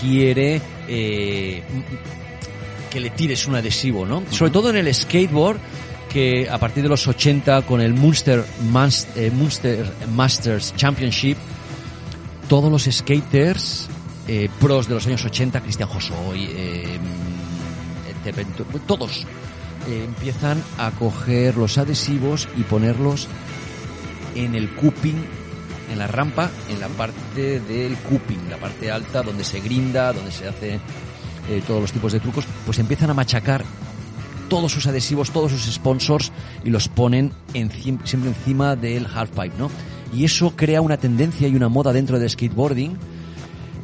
[0.00, 1.62] quiere eh,
[2.92, 4.22] que le tires un adhesivo, ¿no?
[4.30, 5.58] Sobre todo en el skateboard,
[6.10, 11.36] que a partir de los 80 con el Munster, Mas- eh, Munster Masters Championship,
[12.48, 13.88] todos los skaters
[14.28, 16.98] eh, pros de los años 80, Cristian Josoy, eh,
[18.24, 18.46] etc.,
[18.86, 19.26] todos
[19.88, 23.26] eh, empiezan a coger los adhesivos y ponerlos
[24.34, 25.16] en el cupping,
[25.90, 30.30] en la rampa, en la parte del cupping, la parte alta donde se grinda, donde
[30.30, 30.78] se hace
[31.48, 33.64] eh, todos los tipos de trucos, pues empiezan a machacar
[34.48, 36.30] todos sus adhesivos, todos sus sponsors
[36.64, 39.70] y los ponen encim- siempre encima del halfpipe, ¿no?
[40.12, 42.98] Y eso crea una tendencia y una moda dentro del skateboarding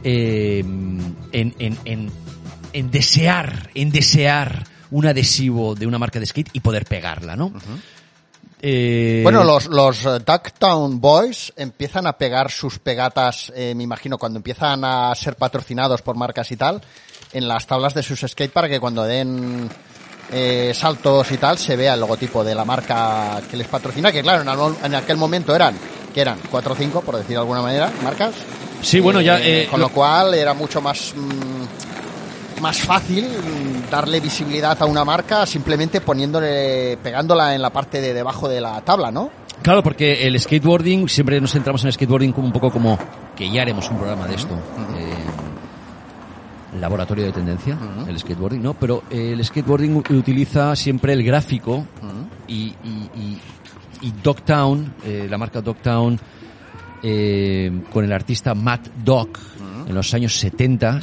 [0.05, 2.11] eh, en, en, en,
[2.75, 7.53] en desear, en desear un adhesivo de una marca de skate y poder pegarla, ¿no?
[8.61, 14.19] Eh, Bueno, los, los eh, Ducktown Boys empiezan a pegar sus pegatas, eh, me imagino,
[14.19, 16.83] cuando empiezan a ser patrocinados por marcas y tal,
[17.33, 19.69] en las tablas de sus skate para que cuando den
[20.33, 24.23] eh, saltos y tal se vea el logotipo de la marca que les patrocina, que
[24.23, 25.75] claro, en, al- en aquel momento eran,
[26.15, 28.35] que eran cuatro o cinco, por decir de alguna manera, marcas.
[28.83, 31.13] Sí, bueno, ya, Eh, eh, con lo- lo cual era mucho más...
[31.17, 33.25] mm, más fácil
[33.89, 38.81] darle visibilidad a una marca simplemente poniéndole, pegándola en la parte de debajo de la
[38.81, 39.31] tabla, ¿no?
[39.63, 42.99] Claro, porque el skateboarding, siempre nos centramos en el skateboarding como un poco como
[43.37, 44.55] que ya haremos un programa de esto.
[44.97, 45.15] eh,
[46.81, 48.75] laboratorio de tendencia, el skateboarding, ¿no?
[48.75, 51.87] Pero eh, el skateboarding utiliza siempre el gráfico
[52.47, 53.39] y, y, y,
[54.03, 56.19] y Dogtown, eh, la marca Dogtown,
[57.03, 59.29] eh, con el artista Matt Dog
[59.87, 61.01] en los años 70,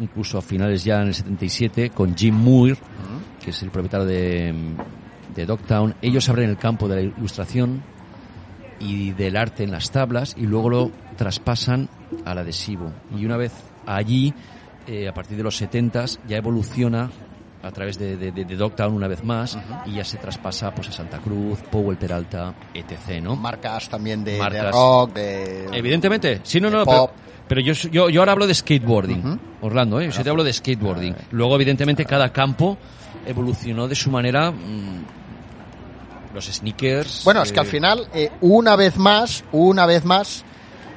[0.00, 2.76] incluso a finales ya en el 77, con Jim Moore,
[3.42, 4.54] que es el propietario de,
[5.34, 5.94] de Dogtown.
[6.02, 7.82] Ellos abren el campo de la ilustración
[8.80, 11.88] y del arte en las tablas y luego lo traspasan
[12.24, 12.92] al adhesivo.
[13.16, 13.52] Y una vez
[13.86, 14.34] allí,
[14.86, 17.10] eh, a partir de los 70 ya evoluciona
[17.62, 20.88] a través de, de, de- de Dogtown una vez más y ya se traspasa pues
[20.88, 23.22] a Santa Cruz, Powell Peralta, etc.
[23.22, 23.36] ¿no?
[23.36, 24.72] Marcas también de, de Marcas.
[24.72, 25.66] rock, de...
[25.72, 27.10] Evidentemente, sí, no, de no, pop.
[27.14, 30.10] pero, pero yo, yo, yo ahora hablo de skateboarding, Orlando, ¿eh?
[30.10, 31.14] yo te hablo de skateboarding.
[31.30, 32.76] Luego, evidentemente, cada campo
[33.26, 34.50] evolucionó de su manera.
[34.50, 35.04] mm,
[36.34, 37.22] los sneakers.
[37.24, 40.44] Bueno, es que eh, al final, eh, una vez más, una vez más,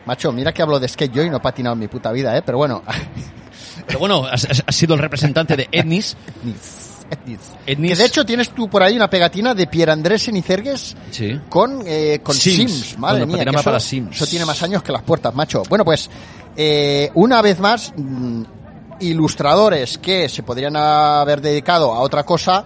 [0.05, 2.35] macho, mira que hablo de skate yo y no he patinado en mi puta vida,
[2.35, 2.41] ¿eh?
[2.43, 2.81] Pero bueno,
[3.87, 6.15] Pero bueno, has, has- sido el representante de Etnis.
[7.65, 7.89] Etnis.
[7.91, 11.39] que de hecho tienes tú por ahí una pegatina de Pierre Andrés Senizergues Sí.
[11.49, 12.71] con, eh, con Sims.
[12.73, 12.97] Sims.
[12.99, 14.15] madre Bueno, mía, patinaba que eso, para Sims.
[14.17, 15.63] eso tiene más años que las puertas, macho.
[15.69, 16.09] Bueno, pues,
[16.57, 18.43] eh, una vez más, mm,
[18.99, 22.65] ilustradores que se podrían haber dedicado a otra cosa,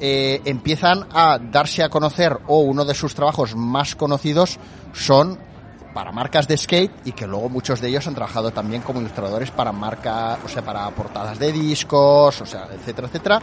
[0.00, 4.58] eh, empiezan a darse a conocer, o uno de sus trabajos más conocidos
[4.92, 5.38] son
[5.94, 9.50] para marcas de skate y que luego muchos de ellos han trabajado también como ilustradores
[9.52, 13.42] para marcas, o sea, para portadas de discos, o sea, etcétera, etcétera.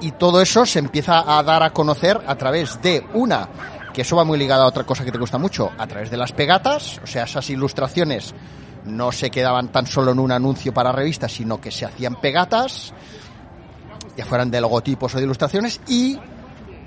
[0.00, 3.48] Y todo eso se empieza a dar a conocer a través de una,
[3.94, 6.16] que eso va muy ligado a otra cosa que te gusta mucho, a través de
[6.16, 8.34] las pegatas, o sea, esas ilustraciones
[8.84, 12.92] no se quedaban tan solo en un anuncio para revistas, sino que se hacían pegatas,
[14.16, 16.18] ya fueran de logotipos o de ilustraciones, y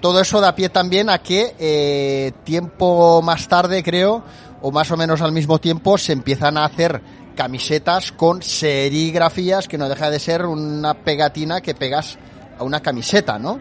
[0.01, 4.23] todo eso da pie también a que eh, tiempo más tarde, creo,
[4.63, 7.01] o más o menos al mismo tiempo, se empiezan a hacer
[7.35, 12.17] camisetas con serigrafías, que no deja de ser una pegatina que pegas
[12.57, 13.59] a una camiseta, ¿no?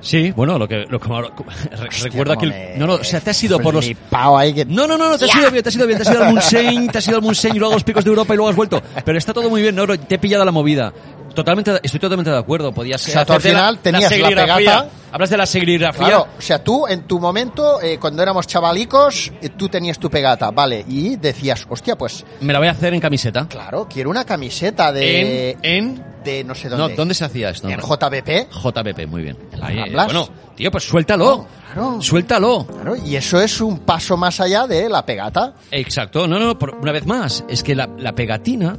[0.00, 3.72] Sí, bueno, lo que, lo que me- no, no, o sea, te has ido por
[3.72, 3.86] los...
[3.86, 5.96] flipao ahí que- No, no, no, no, te has ido bien, te has ido bien,
[5.98, 8.04] te has ido al Munseny, te has ido al Munseny y luego a los picos
[8.04, 8.82] de Europa y luego has vuelto.
[9.02, 10.92] Pero está todo muy bien, no, no, te he pillado la movida.
[11.34, 12.72] Totalmente, estoy totalmente de acuerdo.
[12.72, 14.86] Podías O sea, tú al final tenías la pegata.
[15.12, 16.06] Hablas de la serigrafía.
[16.06, 20.10] Claro, o sea, tú en tu momento, eh, cuando éramos chavalicos, eh, tú tenías tu
[20.10, 23.46] pegata, vale, y decías, hostia, pues, Me la voy a hacer en camiseta.
[23.48, 25.50] claro, quiero una camiseta de...
[25.62, 26.04] En, en...
[26.24, 26.96] de no sé No, dónde.
[26.96, 27.68] ¿dónde se hacía esto?
[27.68, 28.50] En JBP.
[28.50, 29.38] JBP, muy bien.
[29.52, 31.46] las Ahí, eh, bueno, tío, pues suéltalo.
[31.72, 32.02] Claro.
[32.02, 32.66] Suéltalo.
[32.66, 35.54] Claro, y eso es un paso más allá de la pegata.
[35.70, 38.76] Exacto, no, no, por- una vez más, es que la, la pegatina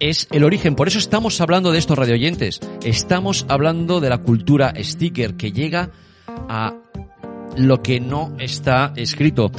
[0.00, 4.72] es el origen, por eso estamos hablando de estos radioyentes, estamos hablando de la cultura
[4.76, 5.90] sticker que llega
[6.48, 6.74] a
[7.56, 9.50] lo que no está escrito.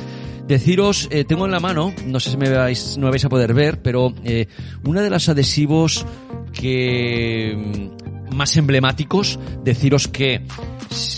[0.47, 3.53] Deciros, eh, tengo en la mano, no sé si me vais, no vais a poder
[3.53, 4.47] ver, pero eh,
[4.83, 6.05] uno de los adhesivos
[6.53, 7.89] que
[8.31, 10.45] mm, más emblemáticos, deciros que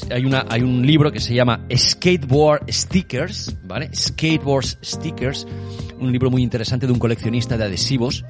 [0.09, 3.89] hay una hay un libro que se llama Skateboard Stickers, ¿vale?
[3.93, 5.45] Skateboard Stickers,
[5.99, 8.23] un libro muy interesante de un coleccionista de adhesivos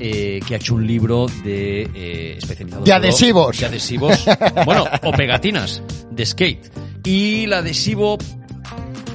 [0.00, 3.58] eh, que ha hecho un libro de eh, especializado De adhesivos.
[3.58, 4.24] de adhesivos,
[4.66, 6.70] bueno, o pegatinas de skate.
[7.04, 8.18] Y el adhesivo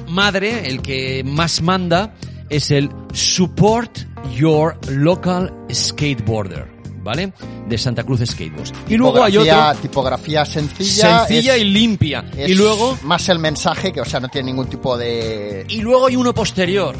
[0.08, 2.14] madre, el que más manda,
[2.48, 3.98] es el Support
[4.36, 6.66] Your Local Skateboarder,
[7.02, 7.32] ¿vale?
[7.68, 8.72] De Santa Cruz Skateboards.
[8.88, 11.26] Y luego hay otro Tipografía sencilla.
[11.26, 12.24] sencilla es- y limpia.
[12.36, 15.64] Y luego Más el mensaje, que o sea, no tiene ningún tipo de...
[15.68, 16.96] y luego hay uno posterior.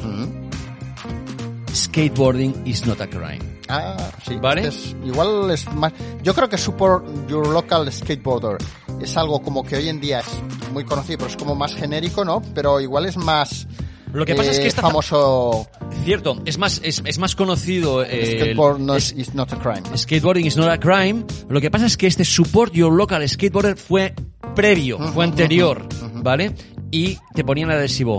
[1.75, 3.41] Skateboarding is not a crime.
[3.69, 4.37] Ah, sí.
[4.41, 4.67] ¿Vale?
[4.69, 5.93] Es- igual es más...
[6.23, 8.59] Yo creo que Support Your Local Skateboarder
[9.01, 12.25] es algo como que hoy en día es muy conocido, pero es como más genérico,
[12.25, 12.43] ¿no?
[12.55, 13.67] Pero igual es más...
[14.13, 15.69] Lo que pasa es que eh, esta famoso
[16.05, 19.57] cierto, es más es, es más conocido eh, skateboard no es- es, is not a
[19.57, 19.83] crime.
[19.97, 21.25] Skateboarding is not a crime.
[21.49, 24.13] Lo que pasa es que este Support Your Local Skateboarder fue
[24.57, 25.87] previo, fue anterior,
[26.25, 26.53] ¿vale?
[26.91, 28.19] Y te ponían el adhesivo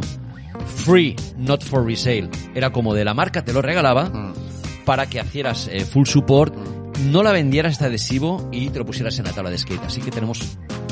[0.65, 2.29] free, not for resale.
[2.55, 4.33] Era como de la marca, te lo regalaba
[4.85, 6.53] para que hicieras eh, full support,
[7.05, 9.83] no la vendieras este adhesivo y te lo pusieras en la tabla de skate.
[9.85, 10.39] Así que tenemos,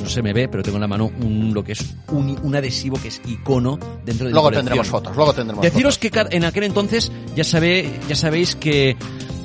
[0.01, 2.55] no se me ve, pero tengo en la mano un, lo que es un, un
[2.55, 6.29] adhesivo que es icono dentro de Luego tendremos fotos, luego tendremos Deciros fotos.
[6.29, 8.95] que en aquel entonces ya sabe, ya sabéis que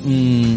[0.03, 0.55] mm,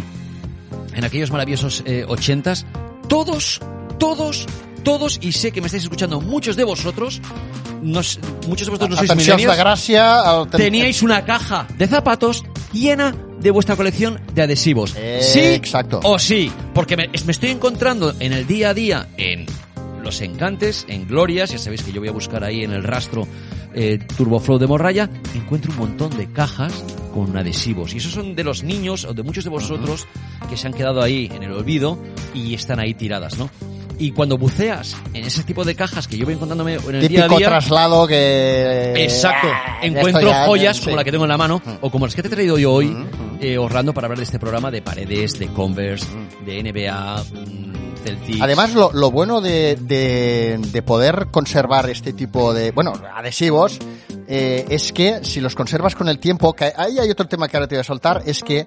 [0.95, 2.67] en aquellos maravillosos eh, ochentas
[3.09, 3.61] todos,
[3.99, 4.47] todos,
[4.83, 7.21] todos y sé que me estáis escuchando muchos de vosotros,
[7.83, 9.09] muchos de vosotros no sois
[9.57, 10.21] gracia.
[10.21, 14.95] al- teníais una caja de zapatos llena de vuestra colección de adhesivos.
[14.97, 16.01] Eh, sí, exacto.
[16.03, 19.47] o sí, porque me, me estoy encontrando en el día a día en
[20.03, 23.27] los encantes, en Glorias, ya sabéis que yo voy a buscar ahí en el rastro
[23.75, 26.73] eh, Turboflow de Morraya, encuentro un montón de cajas
[27.13, 27.95] con adhesivos.
[27.95, 30.07] Y esos son de los niños o de muchos de vosotros
[30.49, 31.99] que se han quedado ahí en el olvido
[32.35, 33.51] y están ahí tiradas, ¿no?
[33.99, 37.21] Y cuando buceas en ese tipo de cajas que yo voy encontrándome en el día
[37.21, 38.95] a Típico día, traslado que...
[38.97, 39.49] Exacto.
[39.51, 40.85] Ah, Encuentro ya, joyas sí.
[40.85, 42.73] como la que tengo en la mano o como las que te he traído yo
[42.73, 42.97] hoy,
[43.41, 46.07] eh, Orlando, para hablar de este programa de paredes, de Converse,
[46.47, 48.41] de NBA, mm, Celtics.
[48.41, 53.79] Además, lo, lo bueno de, de, de poder conservar este tipo de, bueno, adhesivos,
[54.29, 57.57] eh, es que si los conservas con el tiempo, que ahí hay otro tema que
[57.57, 58.67] ahora te voy a soltar, es que,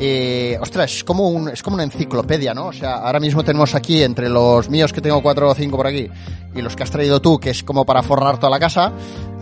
[0.00, 2.66] eh, ostras, es como, un, es como una enciclopedia, ¿no?
[2.68, 5.86] O sea, ahora mismo tenemos aquí, entre los míos que tengo cuatro o cinco por
[5.86, 6.08] aquí,
[6.54, 8.92] y los que has traído tú, que es como para forrar toda la casa,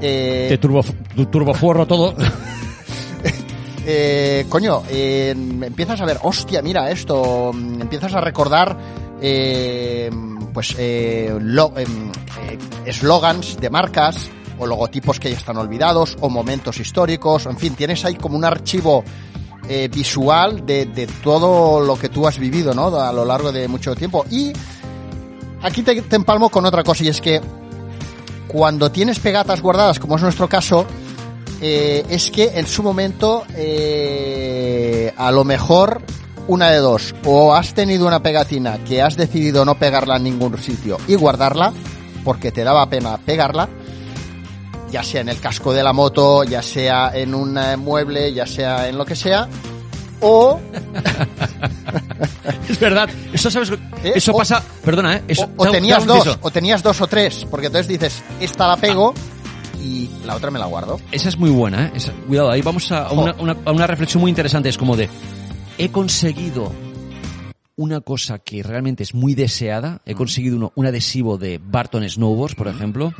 [0.00, 0.82] eh, Te turbo,
[1.14, 2.14] tu- turbofuerro todo.
[3.86, 8.76] eh, coño, eh, empiezas a ver, hostia, mira esto, empiezas a recordar,
[9.20, 10.10] eh,
[10.52, 14.28] pues, eh, em, eh, eslogans de marcas
[14.58, 18.44] o logotipos que ya están olvidados o momentos históricos, en fin, tienes ahí como un
[18.44, 19.02] archivo
[19.68, 22.86] eh, visual de, de todo lo que tú has vivido, ¿no?
[22.96, 24.24] A lo largo de mucho tiempo.
[24.30, 24.52] Y
[25.62, 27.40] aquí te, te empalmo con otra cosa y es que
[28.48, 30.84] cuando tienes pegatas guardadas, como es nuestro caso,
[31.60, 36.02] eh, es que en su momento eh, a lo mejor
[36.48, 40.58] una de dos, o has tenido una pegatina que has decidido no pegarla en ningún
[40.58, 41.72] sitio y guardarla
[42.24, 43.68] porque te daba pena pegarla,
[44.90, 48.46] ya sea en el casco de la moto, ya sea en un eh, mueble, ya
[48.46, 49.48] sea en lo que sea,
[50.20, 50.60] o
[52.68, 53.08] es verdad.
[53.32, 53.70] Eso sabes,
[54.04, 54.12] ¿Eh?
[54.16, 55.22] eso O- pasa, perdona, ¿eh?
[55.28, 58.76] Eso, o, o tenías dos, o tenías dos o tres, porque entonces dices, esta la
[58.76, 59.14] pego
[59.82, 61.00] y la otra me la guardo.
[61.12, 61.92] Esa es muy buena, ¿eh?
[61.94, 64.68] Esa- cuidado, ahí vamos a una, una- a una reflexión muy interesante.
[64.68, 65.08] Es como de,
[65.78, 66.72] he conseguido
[67.76, 70.00] una cosa que realmente es muy deseada.
[70.04, 70.10] Mm.
[70.10, 73.14] He conseguido uno- un adhesivo de Barton Snowboards, por ejemplo.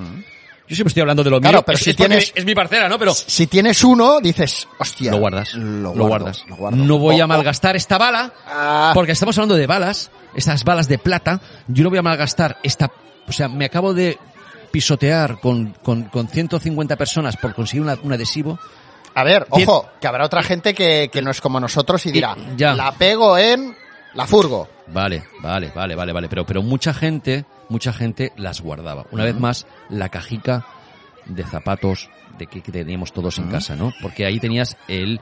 [0.71, 1.62] Yo siempre estoy hablando de lo Claro, mío.
[1.66, 2.97] pero es, si es tienes- es mi parcera, ¿no?
[2.99, 5.11] Pero Si tienes uno, dices, hostia.
[5.11, 5.53] lo guardas.
[5.55, 6.45] Lo, guardas.
[6.49, 6.77] lo guardo.
[6.79, 8.33] No voy a malgastar esta bala.
[8.47, 8.93] Ah.
[8.95, 10.11] Porque estamos hablando de balas.
[10.35, 11.41] Estas balas de plata.
[11.66, 12.91] Yo no voy a malgastar esta...
[13.29, 14.16] O sea, me acabo de
[14.71, 18.59] pisotear con, con, con 150 personas por conseguir una- un adhesivo.
[19.14, 22.37] A ver, ojo, que habrá otra gente que, que no es como nosotros y dirá,
[22.57, 22.75] ya.
[22.75, 23.77] la pego en
[24.14, 24.68] la furgo.
[24.93, 26.28] Vale, vale, vale, vale, vale.
[26.28, 29.07] Pero, pero mucha gente, mucha gente las guardaba.
[29.11, 30.66] Una vez más, la cajica
[31.26, 33.93] de zapatos de que, teníamos todos en casa, ¿no?
[34.03, 35.20] Porque ahí tenías el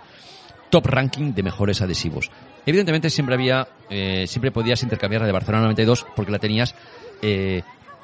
[0.70, 2.30] top ranking de mejores adhesivos.
[2.66, 6.74] Evidentemente siempre había, eh, siempre podías intercambiar la de Barcelona 92 porque la tenías
[7.22, 7.62] eh,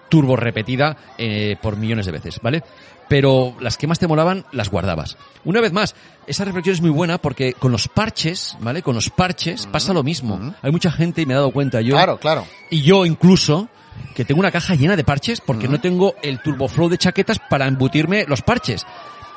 [0.09, 2.63] turbo repetida eh, por millones de veces, ¿vale?
[3.09, 5.19] Pero las que más te molaban las guardabas.
[5.45, 5.95] Una vez más,
[6.27, 8.83] esa reflexión es muy buena porque con los parches, ¿vale?
[8.83, 10.55] Con los parches pasa lo mismo.
[10.63, 12.47] Hay mucha gente y me he dado cuenta yo Claro, claro.
[12.71, 13.69] y yo incluso
[14.15, 17.67] que tengo una caja llena de parches porque no tengo el turboflow de chaquetas para
[17.67, 18.85] embutirme los parches.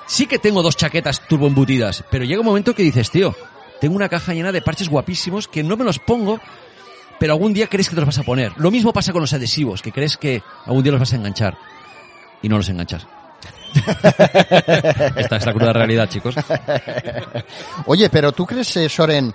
[0.07, 3.35] Sí que tengo dos chaquetas turbo embutidas, pero llega un momento que dices, tío,
[3.81, 6.39] tengo una caja llena de parches guapísimos que no me los pongo,
[7.19, 8.53] pero algún día crees que te los vas a poner.
[8.57, 11.57] Lo mismo pasa con los adhesivos, que crees que algún día los vas a enganchar
[12.41, 13.05] y no los enganchas.
[15.15, 16.35] Esta es la cruda realidad, chicos.
[17.85, 19.33] Oye, pero ¿tú crees, eh, Soren,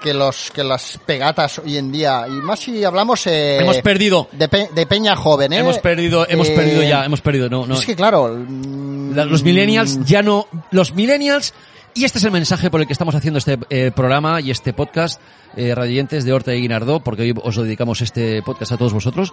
[0.00, 4.28] que los que las pegatas hoy en día, y más si hablamos eh, Hemos perdido.
[4.32, 5.58] de, pe- de peña joven, ¿eh?
[5.58, 7.74] Hemos perdido, hemos Eh, perdido ya, hemos perdido, no, no.
[7.74, 8.36] Es que claro...
[8.36, 11.54] mm, La- los millennials ya no, los millennials,
[11.94, 14.74] y este es el mensaje por el que estamos haciendo este eh, programa y este
[14.74, 15.20] podcast,
[15.56, 18.92] eh, radiantes de Horta y Guinardó, porque hoy os lo dedicamos este podcast a todos
[18.92, 19.32] vosotros,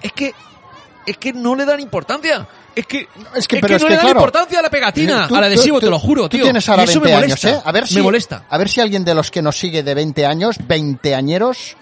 [0.00, 0.32] es que,
[1.06, 2.46] es que no le dan importancia.
[2.74, 5.28] Es que, Es que, pero es no que, le dan claro, importancia a la pegatina,
[5.28, 6.42] Tú- al adhesivo, tú- te lo juro, tú tío.
[6.44, 7.62] tienes ahora y eso 20 me años, molesta, ¿eh?
[7.64, 8.44] A ver si, me molesta.
[8.48, 11.76] A ver si alguien de los que nos sigue de 20 años, 20 añeros,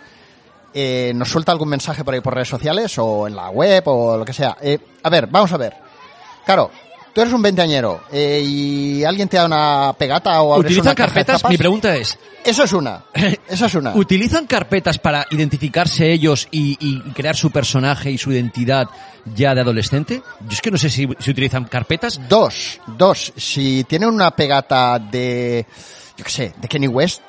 [0.75, 4.17] eh, nos suelta algún mensaje por ahí por redes sociales o en la web o
[4.17, 4.57] lo que sea.
[4.61, 5.75] Eh, a ver, vamos a ver.
[6.45, 6.71] Claro,
[7.15, 10.95] tú eres un veinteañero eh, y alguien te da una pegata o abres ¿Utilizan una
[10.95, 11.45] carpetas?
[11.49, 13.05] Mi pregunta es, Eso es una.
[13.49, 13.95] Eso es una.
[13.95, 18.89] ¿Utilizan carpetas para identificarse ellos y, y crear su personaje y su identidad
[19.35, 20.23] ya de adolescente?
[20.41, 22.21] Yo es que no sé si, si utilizan carpetas.
[22.29, 23.33] Dos, dos.
[23.37, 25.67] Si tienen una pegata de,
[26.17, 27.23] yo qué sé, de Kenny West,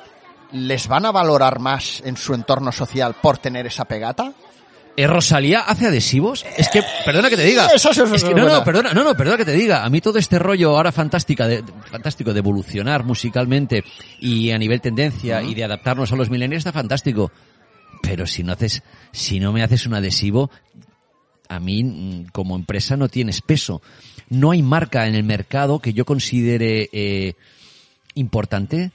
[0.52, 4.32] ¿les van a valorar más en su entorno social por tener esa pegata?
[4.94, 6.44] ¿Eh, ¿Rosalía hace adhesivos?
[6.56, 7.66] Es que, perdona que te diga.
[7.66, 9.84] Eso, eso, eso, es que, no, no, perdona, no, no, perdona que te diga.
[9.84, 13.84] A mí todo este rollo ahora fantástica de, fantástico de evolucionar musicalmente
[14.20, 17.32] y a nivel tendencia y de adaptarnos a los millennials está fantástico.
[18.02, 18.82] Pero si no haces,
[19.12, 20.50] si no me haces un adhesivo,
[21.48, 23.80] a mí mm, como empresa no tienes peso.
[24.28, 27.34] No hay marca en el mercado que yo considere eh,
[28.14, 28.90] importante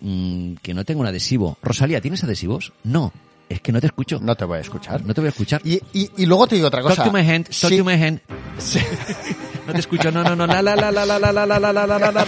[0.00, 1.56] mm, que no tenga un adhesivo.
[1.62, 2.72] Rosalía, ¿tienes adhesivos?
[2.84, 3.12] No.
[3.48, 4.18] Es que no te escucho.
[4.20, 5.04] No te voy a escuchar.
[5.04, 5.60] No te voy a escuchar.
[5.64, 6.96] Y, y, y luego te digo otra cosa.
[6.96, 8.20] Talk to my hand, talk Sí, to my hand.
[8.58, 8.78] sí.
[9.66, 11.72] No te escucho, no, no, no, la, la, la, la, la, la, la, la, la,
[11.72, 12.24] la, la, la, la.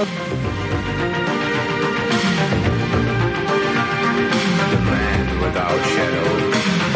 [4.71, 6.31] The man without shadow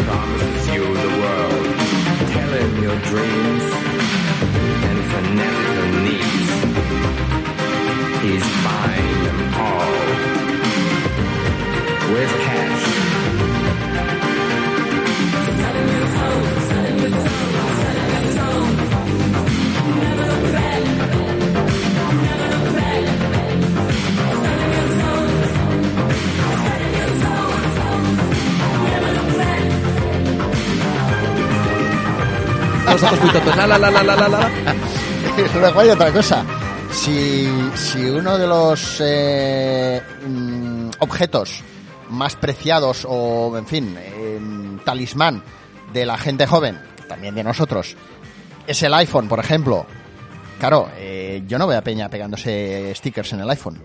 [0.05, 1.65] promises you the world.
[2.33, 3.65] Tell him your dreams
[4.87, 6.49] and fanatical needs.
[8.25, 9.74] He's buying them all
[32.95, 33.57] Los ojos muy tontos.
[33.57, 34.49] La, la, la, la, la, la, la.
[35.59, 36.45] Luego hay otra cosa.
[36.93, 41.61] Si, si uno de los eh, mm, objetos
[42.11, 45.43] más preciados o, en fin, em, talismán
[45.91, 46.79] de la gente joven,
[47.09, 47.97] también de nosotros,
[48.65, 49.85] es el iPhone, por ejemplo.
[50.57, 53.83] Claro, eh, yo no voy a peña pegándose stickers en el iPhone.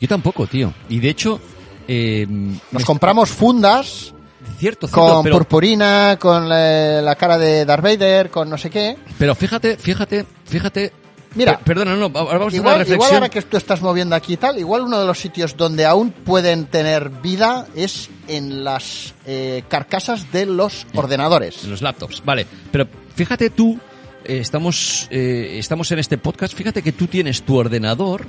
[0.00, 0.74] Yo tampoco, tío.
[0.88, 1.40] Y de hecho,
[1.86, 2.26] eh,
[2.72, 4.13] Nos compramos fundas
[4.58, 8.70] cierto, cierto, con pero, purpurina, con la, la cara de Darth Vader, con no sé
[8.70, 8.96] qué.
[9.18, 10.92] pero fíjate, fíjate, fíjate.
[11.36, 12.94] Mira, Per- perdona, no, ahora vamos a hacer una Igual, reflexión.
[12.96, 15.84] igual ahora que tú estás moviendo aquí y tal, igual uno de los sitios donde
[15.84, 21.64] aún pueden tener vida es en las eh, carcasas de los ordenadores.
[21.64, 22.46] En los laptops, vale.
[22.70, 22.86] Pero
[23.16, 23.80] fíjate tú,
[24.24, 28.26] eh, estamos, eh, estamos en este podcast, fíjate que tú tienes tu ordenador,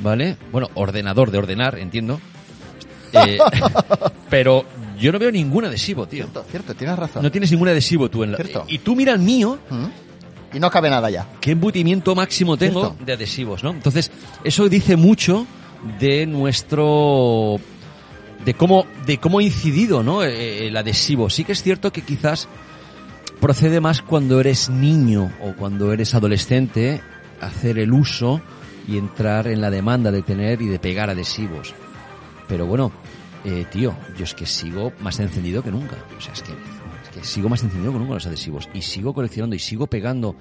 [0.00, 0.36] ¿vale?
[0.50, 2.20] Bueno, ordenador de ordenar, entiendo.
[3.10, 3.38] Eh,
[4.28, 4.66] pero
[4.98, 6.24] yo no veo ningún adhesivo, tío.
[6.24, 7.22] Cierto, cierto, tienes razón.
[7.22, 8.36] No tienes ningún adhesivo tú en la...
[8.38, 8.64] Cierto.
[8.68, 10.56] Y tú mira el mío, ¿Mm?
[10.56, 11.28] Y no cabe nada ya.
[11.40, 13.04] qué embutimiento máximo tengo Cierto.
[13.04, 13.70] de adhesivos, ¿no?
[13.70, 14.10] Entonces,
[14.44, 15.46] eso dice mucho
[16.00, 17.60] de nuestro
[18.44, 20.24] de cómo de cómo ha incidido, ¿no?
[20.24, 21.28] Eh, El adhesivo.
[21.30, 22.48] Sí que es cierto que quizás
[23.40, 27.00] procede más cuando eres niño o cuando eres adolescente
[27.40, 28.40] hacer el uso
[28.88, 31.74] y entrar en la demanda de tener y de pegar adhesivos.
[32.48, 32.90] Pero bueno,
[33.44, 35.96] eh, tío, yo es que sigo más encendido que nunca.
[36.16, 38.68] O sea, es que, es que sigo más encendido que nunca los adhesivos.
[38.74, 40.36] Y sigo coleccionando y sigo pegando.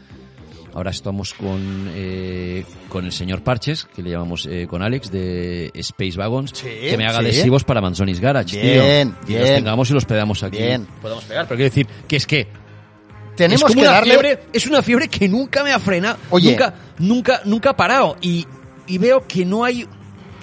[0.74, 5.72] Ahora estamos con, eh, con el señor Parches, que le llamamos eh, con Alex, de
[5.74, 7.26] Space Wagons, Sí, que me haga sí.
[7.26, 9.38] adhesivos para Manzonis Garage, Bien, tío.
[9.38, 9.56] Y los bien.
[9.64, 10.58] tengamos y los pegamos aquí.
[10.58, 10.86] Bien.
[11.02, 12.48] Podemos pegar, pero quiero decir que es que
[13.36, 14.12] Tenemos es como que una darle...
[14.12, 16.52] fiebre, es una fiebre que nunca me ha frenado, Oye.
[16.52, 18.46] nunca, nunca, nunca ha parado y,
[18.86, 19.88] y veo que no hay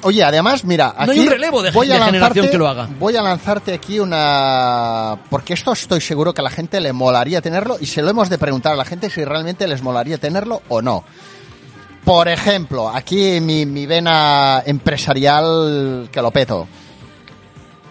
[0.04, 2.58] Oye, además, mira, aquí No hay un relevo de- voy a de generación lanzarte- que
[2.58, 2.88] lo haga.
[2.98, 5.18] Voy a lanzarte aquí una...
[5.30, 8.28] Porque esto estoy seguro que a la gente le molaría tenerlo y se lo hemos
[8.28, 11.04] de preguntar a la gente si realmente les molaría tenerlo o no.
[12.04, 16.68] Por ejemplo, aquí mi, mi vena empresarial que lo peto.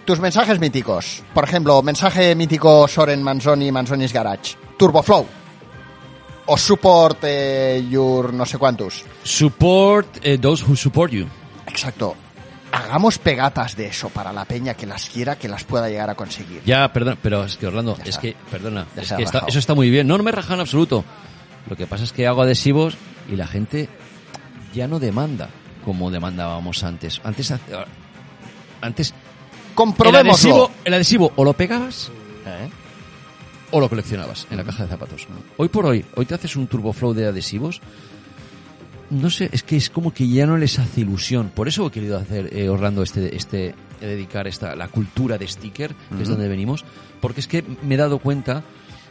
[0.05, 1.24] Tus mensajes míticos.
[1.34, 4.55] Por ejemplo, mensaje mítico Soren Manzoni, Manzoni's Garage.
[4.78, 5.26] Turboflow.
[6.45, 9.03] O support eh, your no sé cuántos.
[9.24, 11.26] support eh, those who support you.
[11.74, 12.16] Exacto.
[12.72, 16.16] Hagamos pegatas de eso para la peña que las quiera, que las pueda llegar a
[16.16, 16.64] conseguir.
[16.66, 18.22] Ya, perdón, pero es que Orlando, Ya es está.
[18.22, 19.50] que, perdona, Ya es se ha que está- rajado.
[19.50, 20.08] eso está muy bien.
[20.08, 21.04] No, no me he rajado en absoluto.
[21.70, 22.98] Lo que pasa es que hago adhesivos
[23.32, 23.90] y la gente
[24.74, 25.50] ya no demanda
[25.86, 27.22] como demandábamos antes.
[27.24, 27.76] Antes, hace-
[28.82, 29.14] antes
[30.06, 32.12] el adhesivo, el adhesivo o lo pegabas
[32.46, 32.70] ¿Eh?
[33.72, 35.28] o lo coleccionabas en la caja de zapatos.
[35.58, 37.82] Hoy por hoy, hoy te haces un turboflow de adhesivos.
[39.14, 41.51] No sé, es que es como que ya no les hace ilusión.
[41.53, 45.47] Por eso he querido hacer, eh, Orlando, este, este, eh, dedicar esta, la cultura de
[45.47, 46.84] sticker, que es donde venimos,
[47.22, 48.64] porque es que me he dado cuenta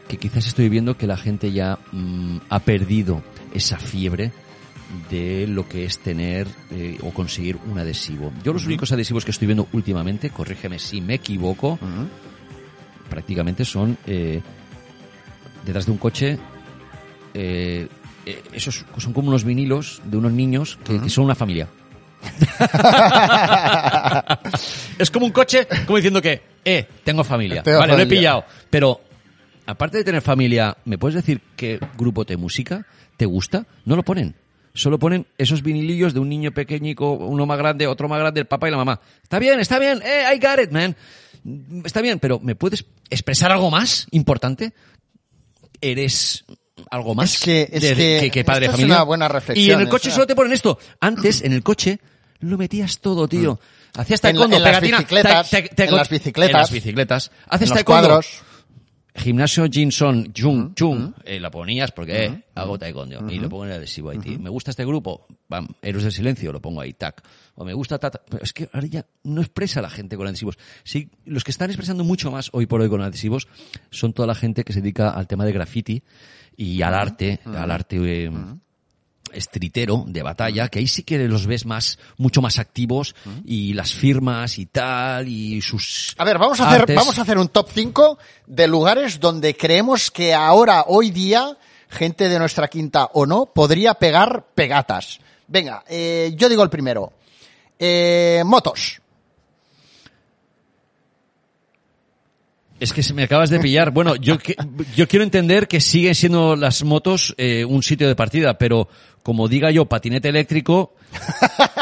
[0.09, 3.23] que quizás estoy viendo que la gente ya mm, ha perdido
[3.55, 4.33] esa fiebre
[5.09, 8.33] de lo que es tener eh, o conseguir un adhesivo.
[8.43, 11.79] Yo los únicos adhesivos que estoy viendo últimamente, corrígeme si me equivoco,
[13.09, 14.41] prácticamente son eh,
[15.65, 16.39] detrás de un coche.
[17.35, 17.89] eh,
[18.27, 21.69] eh, esos son como unos vinilos de unos niños que, que son una familia.
[24.99, 27.63] es como un coche, como diciendo que, eh, tengo familia.
[27.63, 28.45] Tengo vale, lo he pillado.
[28.71, 29.01] Pero,
[29.67, 33.67] aparte de tener familia, ¿me puedes decir qué grupo de música te gusta?
[33.85, 34.35] No lo ponen.
[34.75, 38.47] Solo ponen esos vinilillos de un niño pequeñico, uno más grande, otro más grande, el
[38.47, 39.01] papá y la mamá.
[39.23, 40.97] Está bien, está bien, eh, I got it, man.
[41.85, 44.73] Está bien, pero ¿me puedes expresar algo más importante?
[45.81, 46.45] ¿Eres
[46.91, 48.97] algo más Es que- es de- que padre de esto es familia?
[48.97, 50.15] una buena reflexión, Y en el o coche sea.
[50.15, 50.79] solo te ponen esto.
[51.01, 51.99] Antes, en el coche,
[52.41, 53.59] lo metías todo, tío.
[53.95, 56.61] Hacías En la- taekwondo, en las pegatina, bicicletas, ta- ta- ta- en las bicicletas, En
[56.61, 57.31] las bicicletas.
[57.49, 58.09] Haces En los taekwondo.
[58.09, 58.43] cuadros.
[59.15, 63.73] Gimnasio Jinson Jung Chung, eh, la ponías porque eh, hago taekwondo y lo pongo en
[63.73, 64.17] el adhesivo ahí.
[64.19, 64.39] tío.
[64.39, 67.23] Me gusta este grupo, bam, Héroes del Silencio, lo pongo ahí, tac.
[67.57, 68.23] O me gusta tata.
[68.27, 70.57] Pero es que ahora ya no expresa la gente con adhesivos.
[70.83, 73.49] Sí, los que están expresando mucho más hoy por hoy con adhesivos
[73.91, 76.03] son toda la gente que se dedica al tema de graffiti
[76.63, 78.31] y al arte, al arte eh,
[79.33, 83.93] estritero de batalla, que ahí sí que los ves más, mucho más activos y las
[83.93, 87.69] firmas y tal y sus A ver, vamos a hacer, vamos a hacer un top
[87.73, 91.59] 5 de lugares donde creemos que ahora, hoy día,
[91.89, 95.19] gente de nuestra quinta o no, podría pegar pegatas.
[95.49, 97.13] Venga, eh, yo digo el primero.
[97.77, 99.02] Eh, motos.
[102.83, 103.93] Es que se me acabas de pillar.
[103.93, 104.39] Bueno, yo,
[104.97, 108.89] yo quiero entender que siguen siendo las motos eh, un sitio de partida, pero
[109.23, 110.95] como diga yo patinete eléctrico,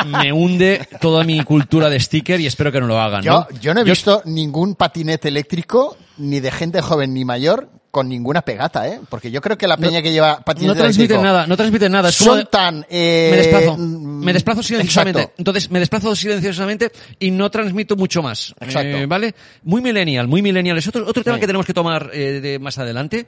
[0.07, 3.23] me hunde toda mi cultura de sticker y espero que no lo hagan.
[3.23, 8.43] Yo no he visto ningún patinete eléctrico, ni de gente joven ni mayor, con ninguna
[8.43, 9.01] pegata, ¿eh?
[9.09, 11.91] Porque yo creo que la peña que lleva patinete No transmiten eléctrico nada, no transmiten
[11.93, 12.13] nada.
[12.13, 12.87] Son de- tan...
[12.89, 15.21] eh, me desplazo, mm, me desplazo silenciosamente.
[15.23, 15.35] exacto.
[15.39, 18.55] Entonces, me desplazo silenciosamente y no transmito mucho más.
[18.61, 18.97] Exacto.
[18.97, 19.35] Eh, ¿Vale?
[19.65, 20.79] Muy millennial, muy millennial.
[20.79, 21.41] Es otro, otro tema Sí.
[21.41, 23.27] que tenemos que tomar eh, de más adelante.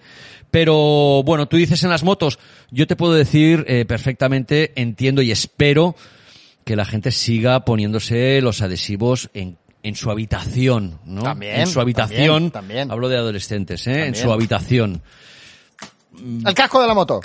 [0.51, 2.39] Pero, bueno, tú dices en las motos,
[2.71, 5.97] yo te puedo decir eh, perfectamente, entiendo y espero
[6.65, 11.23] que la gente siga poniéndose los adhesivos en en su habitación, ¿no?
[11.23, 12.51] También, en su habitación.
[12.51, 12.91] también, también.
[12.91, 14.07] Hablo de adolescentes, ¿eh?
[14.07, 15.03] En su habitación.
[16.47, 17.21] El casco de la moto.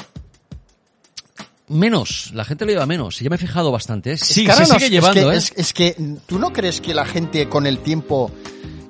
[1.69, 3.19] Menos, la gente lo lleva menos.
[3.19, 4.13] Ya me he fijado bastante.
[4.13, 4.17] ¿eh?
[4.17, 5.53] Sí, Es que se nos- sigue llevando, es ¿eh?
[5.55, 8.31] que, es, es que tú no crees que la gente con el tiempo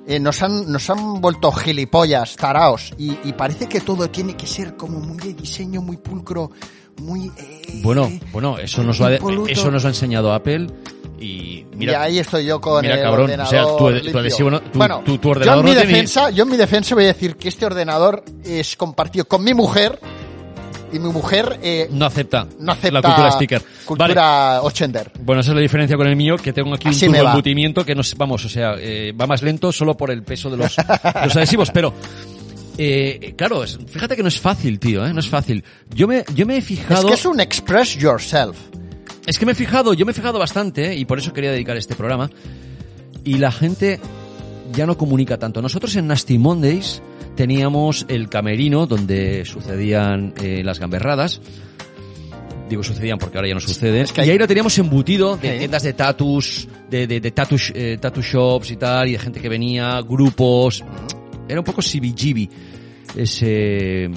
[0.06, 4.46] eh, nos han nos han vuelto gilipollas, taraos y, y parece que todo tiene que
[4.46, 6.52] ser como muy de diseño, muy pulcro,
[7.02, 9.50] muy eh, Bueno, bueno, eso nos, impoluto.
[9.50, 10.68] eso nos ha enseñado Apple
[11.20, 14.50] y y mira, ahí estoy yo con mira, el cabrón, ordenador o sea, tu- adhesivo
[14.50, 16.94] no- tu- bueno, tu- ordenador yo en mi no tiene- defensa, yo en mi defensa
[16.94, 19.98] voy a decir que este ordenador es compartido con mi mujer
[20.92, 23.62] y mi mujer eh, no acepta, no acepta la cultura sticker.
[23.84, 25.10] Cultura ochenter.
[25.20, 27.84] Bueno, esa es la diferencia con el mío, que tengo aquí Así un turbo embutimiento
[27.84, 30.76] que nos, vamos, o sea, eh, va más lento solo por el peso de los,
[31.24, 31.92] los adhesivos, pero
[32.78, 35.12] eh, claro, es- fíjate que no es fácil, tío, ¿eh?
[35.12, 35.62] no es fácil.
[35.94, 38.56] Yo me, yo me he Es fijado, que es un express yourself.
[39.28, 40.96] Es que me he fijado, yo me he fijado bastante, ¿eh?
[40.96, 42.30] y por eso quería dedicar este programa.
[43.24, 44.00] Y la gente
[44.72, 45.60] ya no comunica tanto.
[45.60, 47.02] Nosotros en Nasty Mondays
[47.36, 51.42] teníamos el camerino donde sucedían eh, las gamberradas.
[52.70, 53.60] Digo sucedían porque ahora ya no.
[53.60, 57.98] Es que Y ahí lo teníamos embutido de tiendas de tatus, de, de, sh- eh,
[58.00, 60.82] tattoo shops y tal, y de gente que venía, grupos.
[61.46, 62.48] Era un poco CBGB.
[63.14, 64.10] Ese,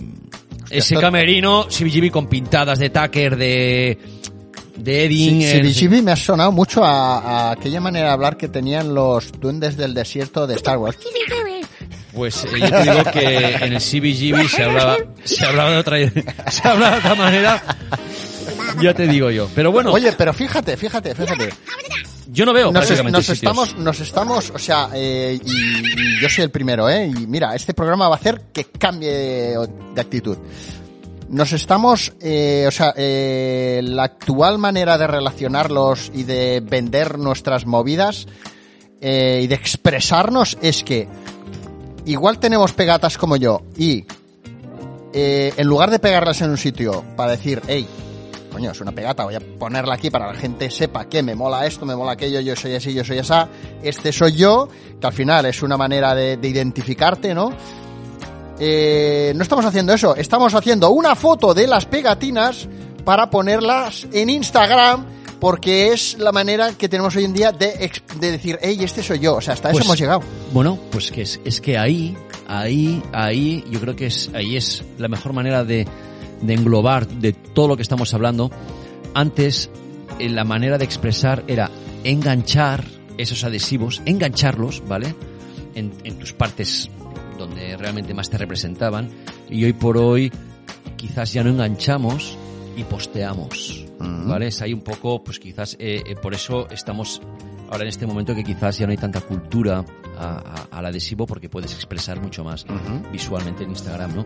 [0.70, 3.97] ese camerino CBGB con pintadas de Tucker, de,
[4.84, 5.42] de Edding.
[5.42, 9.78] CBGB me ha sonado mucho a, a aquella manera de hablar que tenían los duendes
[9.78, 10.98] del desierto de Star Wars.
[12.14, 15.98] Pues eh, yo te digo que en el CBGB se hablaba, se hablaba de otra,
[16.52, 17.64] se hablaba de otra manera.
[18.82, 19.48] Ya te digo yo.
[19.56, 21.50] Pero bueno, Oye, pero fíjate, fíjate, fíjate.
[22.28, 23.38] yo no veo Nos, prácticamente nos sitios.
[23.38, 25.52] estamos, nos estamos, o sea, eh, y,
[26.18, 27.06] y yo soy el primero, ¿eh?
[27.08, 30.38] Y mira, este programa va a hacer que cambie de actitud.
[31.32, 37.66] Nos estamos, eh, o sea, eh, la actual manera de relacionarlos y de vender nuestras
[37.66, 38.28] movidas
[39.00, 41.08] eh, y de expresarnos es que
[42.06, 44.04] igual tenemos pegatas como yo y
[45.14, 47.88] eh, en lugar de pegarlas en un sitio para decir, hey,
[48.52, 51.34] coño, es una pegata, voy a ponerla aquí para que la gente sepa que me
[51.34, 53.48] mola esto, me mola aquello, yo soy así, yo soy esa,
[53.82, 54.68] este soy yo,
[55.00, 57.54] que al final es una manera de, de identificarte, ¿no?
[58.64, 62.68] Eh, no estamos haciendo eso, estamos haciendo una foto de las pegatinas
[63.03, 65.03] para ponerlas en Instagram
[65.39, 67.89] porque es la manera que tenemos hoy en día de,
[68.20, 70.22] decir, hey, este soy yo, o sea, hasta Pues, eso hemos llegado.
[70.53, 72.16] Bueno, pues que es, es que ahí,
[72.47, 75.88] ahí, ahí, yo creo que es, ahí es la mejor manera de,
[76.43, 78.51] de englobar de todo lo que estamos hablando.
[79.16, 79.72] Antes,
[80.20, 81.72] eh, la manera de expresar era
[82.03, 82.86] enganchar
[83.18, 85.16] esos adhesivos, engancharlos, ¿vale?
[85.74, 86.91] En, en tus partes
[87.42, 89.10] donde realmente más te representaban.
[89.50, 90.32] Y hoy por hoy,
[90.98, 92.38] quizás ya no enganchamos
[92.78, 93.86] y posteamos,
[94.28, 94.48] ¿vale?
[94.48, 97.22] Es ahí un poco, pues quizás, eh, eh, por eso estamos
[97.70, 99.84] ahora en este momento que quizás ya no hay tanta cultura
[100.18, 102.66] a- a- al adhesivo porque puedes expresar mucho más
[103.12, 104.26] visualmente en Instagram, ¿no?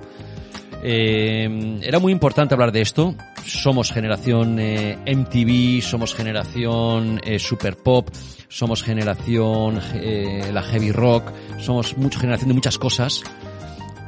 [0.84, 3.16] Eh, era muy importante hablar de esto.
[3.46, 8.10] Somos generación eh, MTV, somos generación eh, super pop,
[8.50, 13.22] somos generación eh, la heavy rock, somos mucha generación de muchas cosas.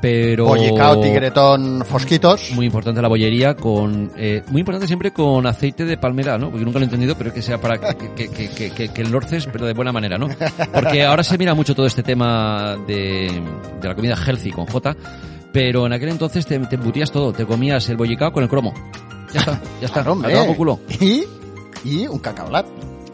[0.01, 0.45] pero...
[0.45, 2.51] Bollicao, tigretón, fosquitos.
[2.53, 4.11] Muy importante la bollería con...
[4.17, 6.49] eh, muy importante siempre con aceite de palmera, ¿no?
[6.51, 9.47] Porque nunca lo he entendido, pero que sea para que, que, que, que, que, lorces,
[9.51, 10.29] pero de buena manera, ¿no?
[10.73, 13.41] Porque ahora se mira mucho todo este tema de,
[13.81, 14.95] de la comida healthy con J,
[15.51, 17.33] pero en aquel entonces te, te embutías todo.
[17.33, 18.73] Te comías el bollicao con el cromo.
[19.33, 20.03] Ya está, ya está.
[20.55, 20.79] Culo.
[21.01, 21.23] Y,
[21.83, 22.65] y un cacaolat.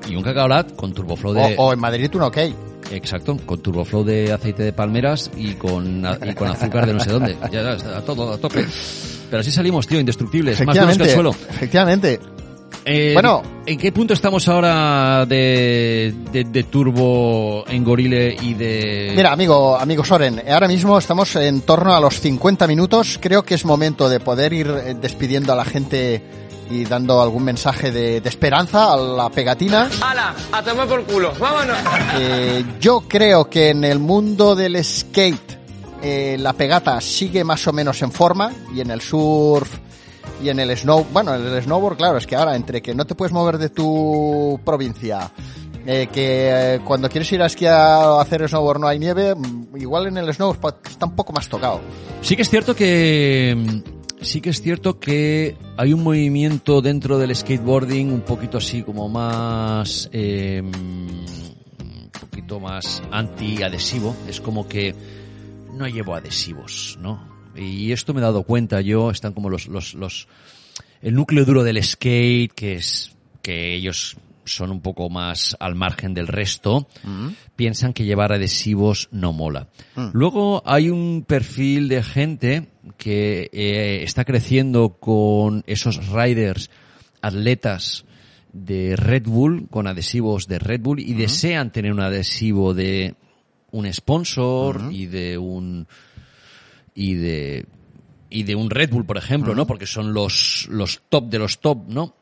[0.07, 1.55] Y un cacaolat con turboflow de...
[1.57, 2.37] O, o en Madrid un ok.
[2.91, 7.11] Exacto, con turboflow de aceite de palmeras y con, y con azúcar de no sé
[7.11, 7.37] dónde.
[7.51, 8.65] Ya, ya, está, a todo, a tope.
[9.29, 11.29] Pero así salimos, tío, indestructibles, más duros que el suelo.
[11.31, 12.19] Efectivamente.
[12.85, 13.41] Eh, Bueno.
[13.65, 19.13] ¿En qué punto estamos ahora de, de, de turbo en Gorile y de...
[19.15, 23.17] Mira, amigo, amigo Soren, ahora mismo estamos en torno a los 50 minutos.
[23.21, 26.21] Creo que es momento de poder ir eh, despidiendo a la gente
[26.69, 29.89] y dando algún mensaje de, de esperanza a la pegatina.
[30.01, 30.35] ¡Hala!
[30.51, 31.31] ¡A tomar por culo!
[31.39, 31.77] ¡Vámonos!
[32.17, 35.57] Eh, yo creo que en el mundo del skate
[36.01, 39.69] eh, la pegata sigue más o menos en forma y en el surf
[40.43, 43.05] y en el snow, bueno, en el snowboard, claro, es que ahora entre que no
[43.05, 45.31] te puedes mover de tu provincia,
[45.85, 49.77] eh, que eh, cuando quieres ir a esquiar o hacer snowboard no hay nieve, mm,
[49.77, 51.81] igual en el snow está un poco más tocado.
[52.21, 53.83] Sí que es cierto que
[54.21, 59.09] sí que es cierto que hay un movimiento dentro del skateboarding un poquito así como
[59.09, 64.15] más eh, un poquito más anti-adhesivo.
[64.27, 64.93] Es como que
[65.73, 67.32] no llevo adhesivos, ¿no?
[67.55, 70.27] Y esto me he dado cuenta yo, están como los, los, los,
[71.01, 76.13] el núcleo duro del skate, que es, que ellos son un poco más al margen
[76.13, 76.87] del resto,
[77.55, 79.67] piensan que llevar adhesivos no mola.
[80.13, 86.69] Luego hay un perfil de gente que eh, está creciendo con esos riders,
[87.21, 88.05] atletas
[88.51, 93.15] de Red Bull, con adhesivos de Red Bull, y desean tener un adhesivo de
[93.71, 95.87] un sponsor y de un
[96.95, 97.65] y de
[98.29, 99.67] y de un Red Bull, por ejemplo, ¿no?
[99.67, 102.15] Porque son los los top de los top, ¿no?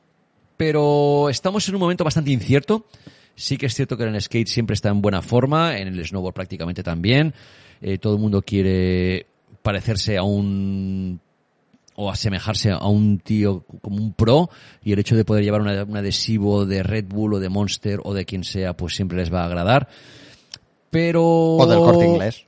[0.57, 2.85] Pero estamos en un momento bastante incierto.
[3.35, 6.05] Sí que es cierto que en el skate siempre está en buena forma, en el
[6.05, 7.33] snowboard prácticamente también.
[7.81, 9.25] Eh, todo el mundo quiere
[9.63, 11.19] parecerse a un
[11.95, 14.49] o asemejarse a un tío como un pro
[14.83, 17.99] y el hecho de poder llevar una- un adhesivo de Red Bull o de Monster
[18.03, 19.87] o de quien sea, pues siempre les va a agradar.
[20.89, 21.23] Pero...
[21.25, 22.45] O del corte inglés.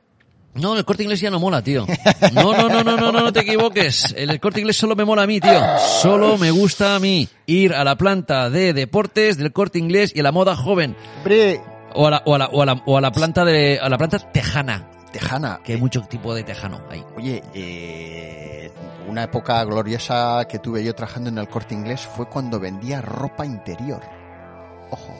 [0.55, 1.85] No, el corte inglés ya no mola, tío.
[2.33, 4.13] No, no, no, no, no, no, no te equivoques.
[4.15, 5.59] El, corte inglés solo me mola a mí, tío.
[6.01, 10.19] Solo me gusta a mí ir a la planta de deportes del corte inglés y
[10.19, 10.95] a la moda joven.
[11.17, 11.61] Hombre,
[11.93, 13.89] O a la, o a la, o a la, o a la planta de, a
[13.89, 14.89] la planta tejana.
[15.11, 17.03] Tejana, Que hay mucho tipo de tejano ahí.
[17.15, 18.71] Oye, eh,
[19.07, 23.45] una época gloriosa que tuve yo trabajando en el corte inglés fue cuando vendía ropa
[23.45, 24.01] interior.
[24.89, 25.13] Ojo.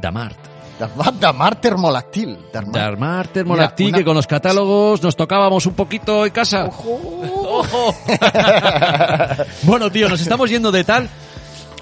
[0.00, 0.53] Damart.
[0.78, 2.38] Damar, Damar termolactil.
[2.52, 6.64] Darmar, Termolacti, Mira, una- que con los catálogos nos tocábamos un poquito en casa.
[6.66, 7.94] ¡Ojo!
[9.62, 11.08] bueno, tío, nos estamos yendo de tal.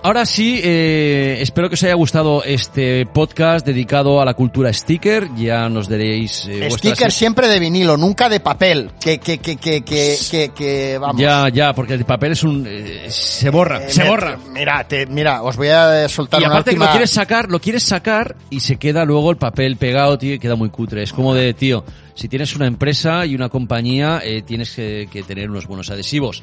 [0.04, 5.28] Ahora sí, eh, espero que os haya gustado este podcast dedicado a la cultura sticker.
[5.36, 8.90] Ya nos daréis eh, vuestras- Sticker siempre de vinilo, nunca de papel.
[9.00, 11.22] Que, que, que, que, que, que, que- vamos.
[11.22, 12.66] Ya, ya, porque el papel es un...
[12.68, 14.36] eh, se borra, Eh, se borra.
[14.52, 17.60] Mira, te- mira, os voy a soltar Y una aparte que lo quieres sacar, lo
[17.60, 21.04] quieres sacar y se queda luego el papel pegado, tío, y queda muy cutre.
[21.04, 21.84] Es como de, tío,
[22.14, 26.42] si tienes una empresa y una compañía, eh, tienes que, que tener unos buenos adhesivos.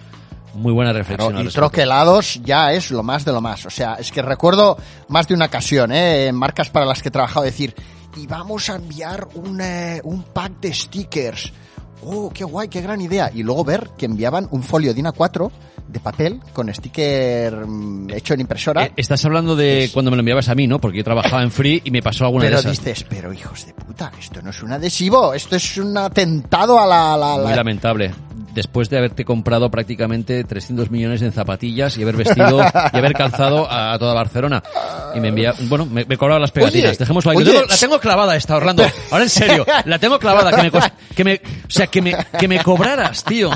[0.54, 1.34] Muy buena reflexión.
[1.34, 3.66] Claro, y troquelados ya es lo más de lo más.
[3.66, 4.78] O sea, es que recuerdo
[5.08, 6.28] más de una ocasión, ¿eh?
[6.28, 7.76] en marcas para las que he trabajado, decir,
[8.16, 11.54] y vamos a enviar un, eh, un pack de stickers.
[12.04, 13.32] Oh, qué guay, qué gran idea.
[13.34, 15.52] Y luego ver que enviaban un folio DIN A4
[15.90, 18.86] de papel con sticker mm, hecho en impresora.
[18.86, 20.80] Eh, estás hablando de cuando me lo enviabas a mí, ¿no?
[20.80, 22.84] Porque yo trabajaba en Free y me pasó alguna pero de esas.
[22.84, 26.86] dices, pero hijos de puta, esto no es un adhesivo, esto es un atentado a
[26.86, 27.18] la...
[27.18, 28.12] la- la- Muy lamentable.
[28.54, 32.60] Después de haberte comprado prácticamente 300 millones en zapatillas y haber vestido
[32.94, 34.62] y haber calzado a, toda Barcelona.
[35.16, 36.90] Y me envía, bueno, me, me cobraba las pegatinas.
[36.92, 37.38] Oye, Dejémoslo ahí.
[37.38, 37.52] Oye.
[37.52, 38.84] tengo- la tengo clavada esta, Orlando.
[39.12, 40.52] Ahora en serio, la tengo clavada.
[40.52, 40.72] Que me,
[41.16, 43.52] que me, o sea, que me, que me cobraras, tío.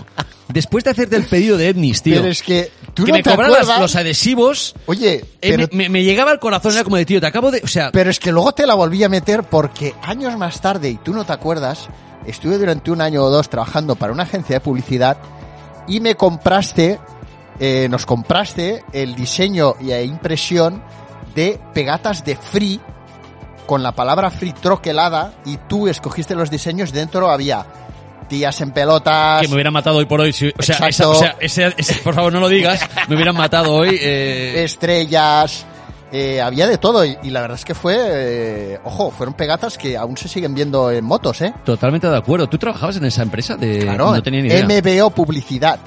[0.53, 2.17] Después de hacerte el pedido de Etnis, tío.
[2.17, 3.79] Pero es que tú que no me te acuerdas...
[3.79, 4.75] los adhesivos.
[4.85, 5.67] Oye, eh, pero...
[5.71, 8.11] me, me llegaba al corazón, era como de tío, te acabo de, o sea, Pero
[8.11, 11.25] es que luego te la volví a meter porque años más tarde, y tú no
[11.25, 11.89] te acuerdas,
[12.27, 15.17] estuve durante un año o dos trabajando para una agencia de publicidad
[15.87, 16.99] y me compraste,
[17.59, 20.83] eh, nos compraste el diseño y e impresión
[21.33, 22.79] de pegatas de free
[23.65, 27.65] con la palabra free troquelada y tú escogiste los diseños, dentro había
[28.27, 30.33] tías en pelotas, que me hubieran matado hoy por hoy.
[30.33, 31.11] si- o sea, esa- Exacto.
[31.11, 32.79] o sea, ese- ese- por favor, no lo digas.
[33.07, 33.97] Me hubieran matado hoy.
[34.01, 35.65] eh, estrellas,
[36.11, 39.77] eh, había de todo y, y la verdad es que fue, eh, ojo, fueron pegatas
[39.77, 41.53] que aún se siguen viendo en motos, ¿eh?
[41.65, 42.47] Totalmente de acuerdo.
[42.47, 43.55] ¿Tú trabajabas en esa empresa?
[43.55, 43.79] De...
[43.79, 44.65] Claro, no tenía ni idea.
[44.65, 45.79] MBO Publicidad.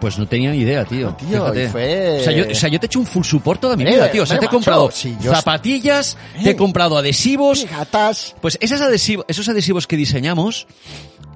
[0.00, 1.14] Pues no tenía ni idea, tío.
[1.14, 1.64] Tío, Fíjate.
[1.64, 3.76] y fue- o, sea, yo, o sea, yo te he hecho un full support toda
[3.76, 4.24] mi Eh, vida, tío.
[4.24, 7.64] O sea, te he comprado sí, zapatillas, te he comprado adhesivos.
[7.64, 8.34] Pegatas.
[8.42, 10.66] Pues esos adhesivos, esos adhesivos que diseñamos,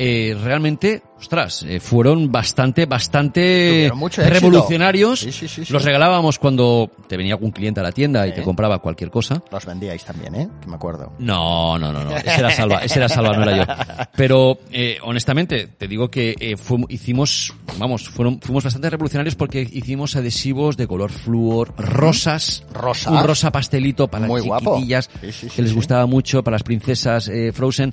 [0.03, 5.21] eh, realmente, ostras, eh, fueron bastante, bastante revolucionarios.
[5.21, 5.65] Sí, sí, sí.
[5.71, 9.43] Los regalábamos cuando te venía algún cliente a la tienda y te compraba cualquier cosa.
[9.53, 10.49] Los vendíais también, ¿eh?
[10.59, 11.13] Que me acuerdo.
[11.19, 12.17] No, no, no, no.
[12.17, 14.07] Ese era Salva, ese era Salva, no era yo.
[14.17, 19.61] Pero, eh, honestamente, te digo que eh, fuim- hicimos, vamos, fueron, fuimos bastante revolucionarios porque
[19.71, 22.65] hicimos adhesivos de color flúor, rosas.
[22.73, 23.11] Rosa.
[23.11, 26.55] Un rosa pastelito para Muy las chiquitillas, Sí, sí, sí, que les gustaba mucho, para
[26.55, 27.93] las princesas eh, Frozen.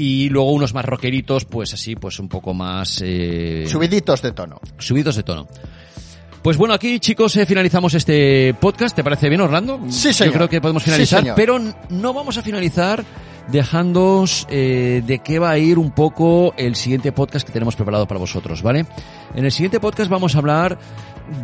[0.00, 3.02] Y luego unos más rockeritos, pues así, pues un poco más...
[3.04, 4.60] Eh, Subiditos de tono.
[4.78, 5.48] subidos de tono.
[6.40, 8.94] Pues bueno, aquí chicos eh, finalizamos este podcast.
[8.94, 9.80] ¿Te parece bien, Orlando?
[9.88, 10.34] Sí, señor.
[10.34, 11.34] Yo creo que podemos Sí, finalizar, señor.
[11.34, 11.58] pero
[11.90, 13.04] no vamos a finalizar
[13.50, 18.06] dejándoos eh, de qué va a ir un poco el siguiente podcast que tenemos preparado
[18.06, 18.86] para vosotros, ¿vale?
[19.34, 20.78] En el siguiente podcast vamos a hablar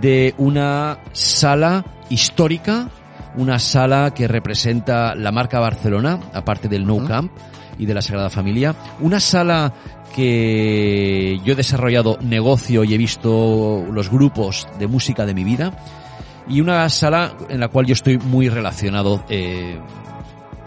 [0.00, 2.88] de una sala histórica,
[3.36, 7.32] una sala que representa la marca Barcelona, aparte del No Camp
[7.78, 9.72] y de la Sagrada Familia, una sala
[10.14, 15.72] que yo he desarrollado negocio y he visto los grupos de música de mi vida
[16.48, 19.78] y una sala en la cual yo estoy muy relacionado eh,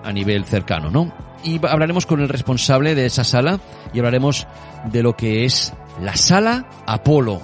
[0.03, 1.13] a nivel cercano, ¿no?
[1.43, 3.59] Y hablaremos con el responsable de esa sala
[3.93, 4.47] y hablaremos
[4.91, 7.41] de lo que es la sala Apolo.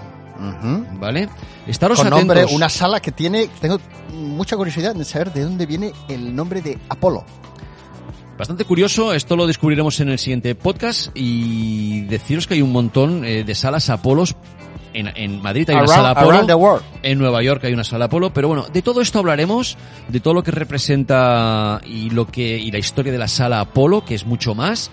[0.99, 1.29] ¿vale?
[1.67, 2.55] Estaros Con nombre, atentos.
[2.55, 3.79] una sala que tiene, tengo
[4.11, 7.23] mucha curiosidad de saber de dónde viene el nombre de Apolo.
[8.37, 13.23] Bastante curioso, esto lo descubriremos en el siguiente podcast y deciros que hay un montón
[13.25, 14.35] eh, de salas Apolos.
[14.93, 18.47] En, en Madrid hay una sala Apolo, en Nueva York hay una sala Apolo, pero
[18.47, 19.75] bueno, de todo esto hablaremos,
[20.07, 24.05] de todo lo que representa y lo que y la historia de la sala Apolo,
[24.05, 24.91] que es mucho más,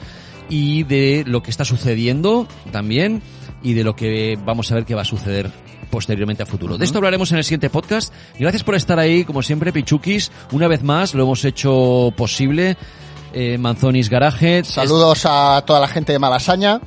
[0.49, 3.23] y de lo que está sucediendo también
[3.63, 5.51] y de lo que vamos a ver que va a suceder
[5.91, 6.79] posteriormente a futuro.
[6.79, 8.13] De esto hablaremos en el siguiente podcast.
[8.39, 10.31] Gracias por estar ahí, como siempre, Pichukis.
[10.53, 12.77] Una vez más, lo hemos hecho posible.
[13.33, 14.65] Eh, Manzonis Garage.
[14.65, 16.81] Saludos a toda la gente de Malasaña.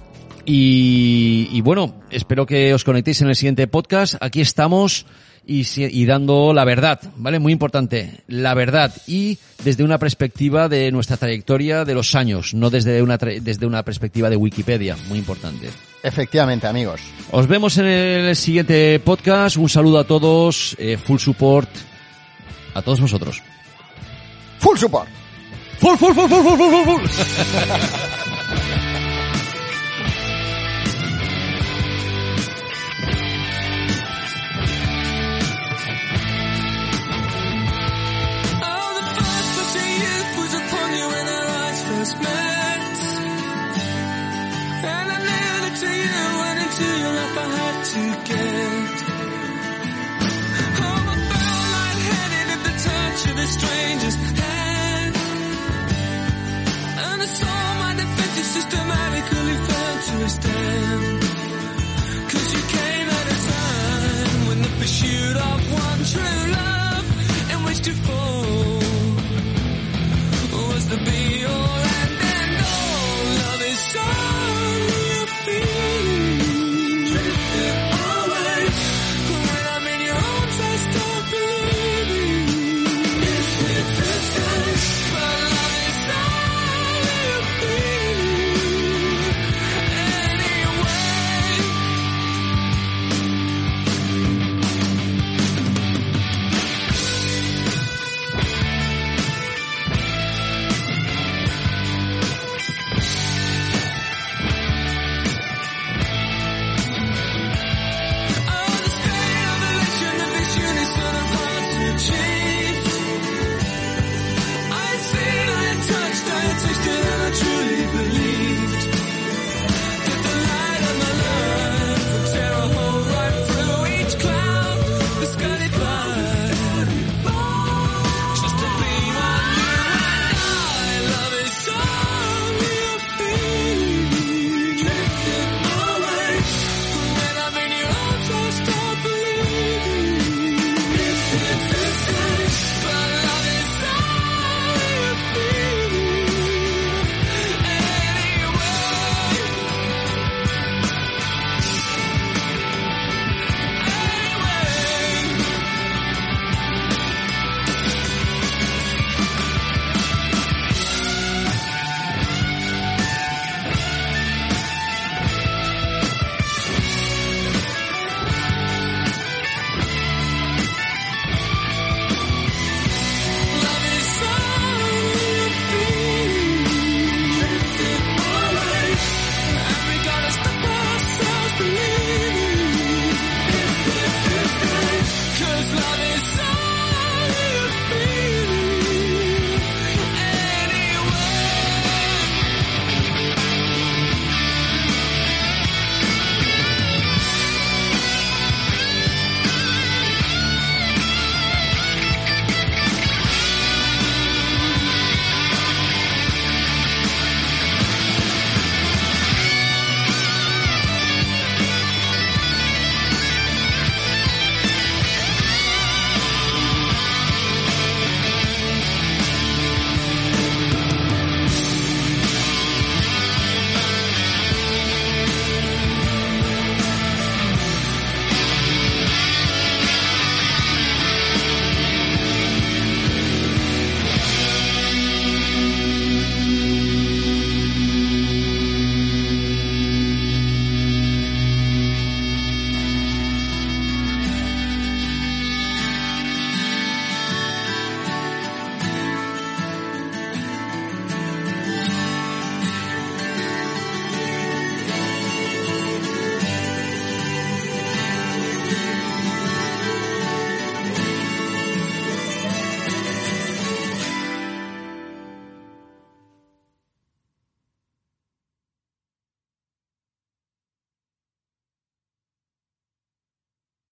[0.45, 4.15] Y, y bueno, espero que os conectéis en el siguiente podcast.
[4.19, 5.05] Aquí estamos
[5.45, 7.39] y, dando la verdad, ¿vale?
[7.39, 8.93] Muy importante, la verdad.
[9.07, 13.83] Y desde una perspectiva de nuestra trayectoria de los años, no desde una, desde una
[13.83, 14.95] perspectiva de Wikipedia.
[15.07, 15.69] Muy importante.
[16.01, 17.01] Efectivamente, amigos.
[17.31, 19.57] Os vemos en el siguiente podcast.
[19.57, 20.75] Un saludo a todos.
[20.79, 21.69] eh, full support
[22.73, 23.41] a todos vosotros.
[24.59, 25.22] Full support.
[25.79, 28.13] Full, full, full, full, full, full, full, full.
[38.65, 38.93] Oh,
[58.53, 61.21] systematically fail to understand.
[62.29, 67.05] Cause you came at a time when the pursuit of one true love
[67.51, 68.32] in which to fall.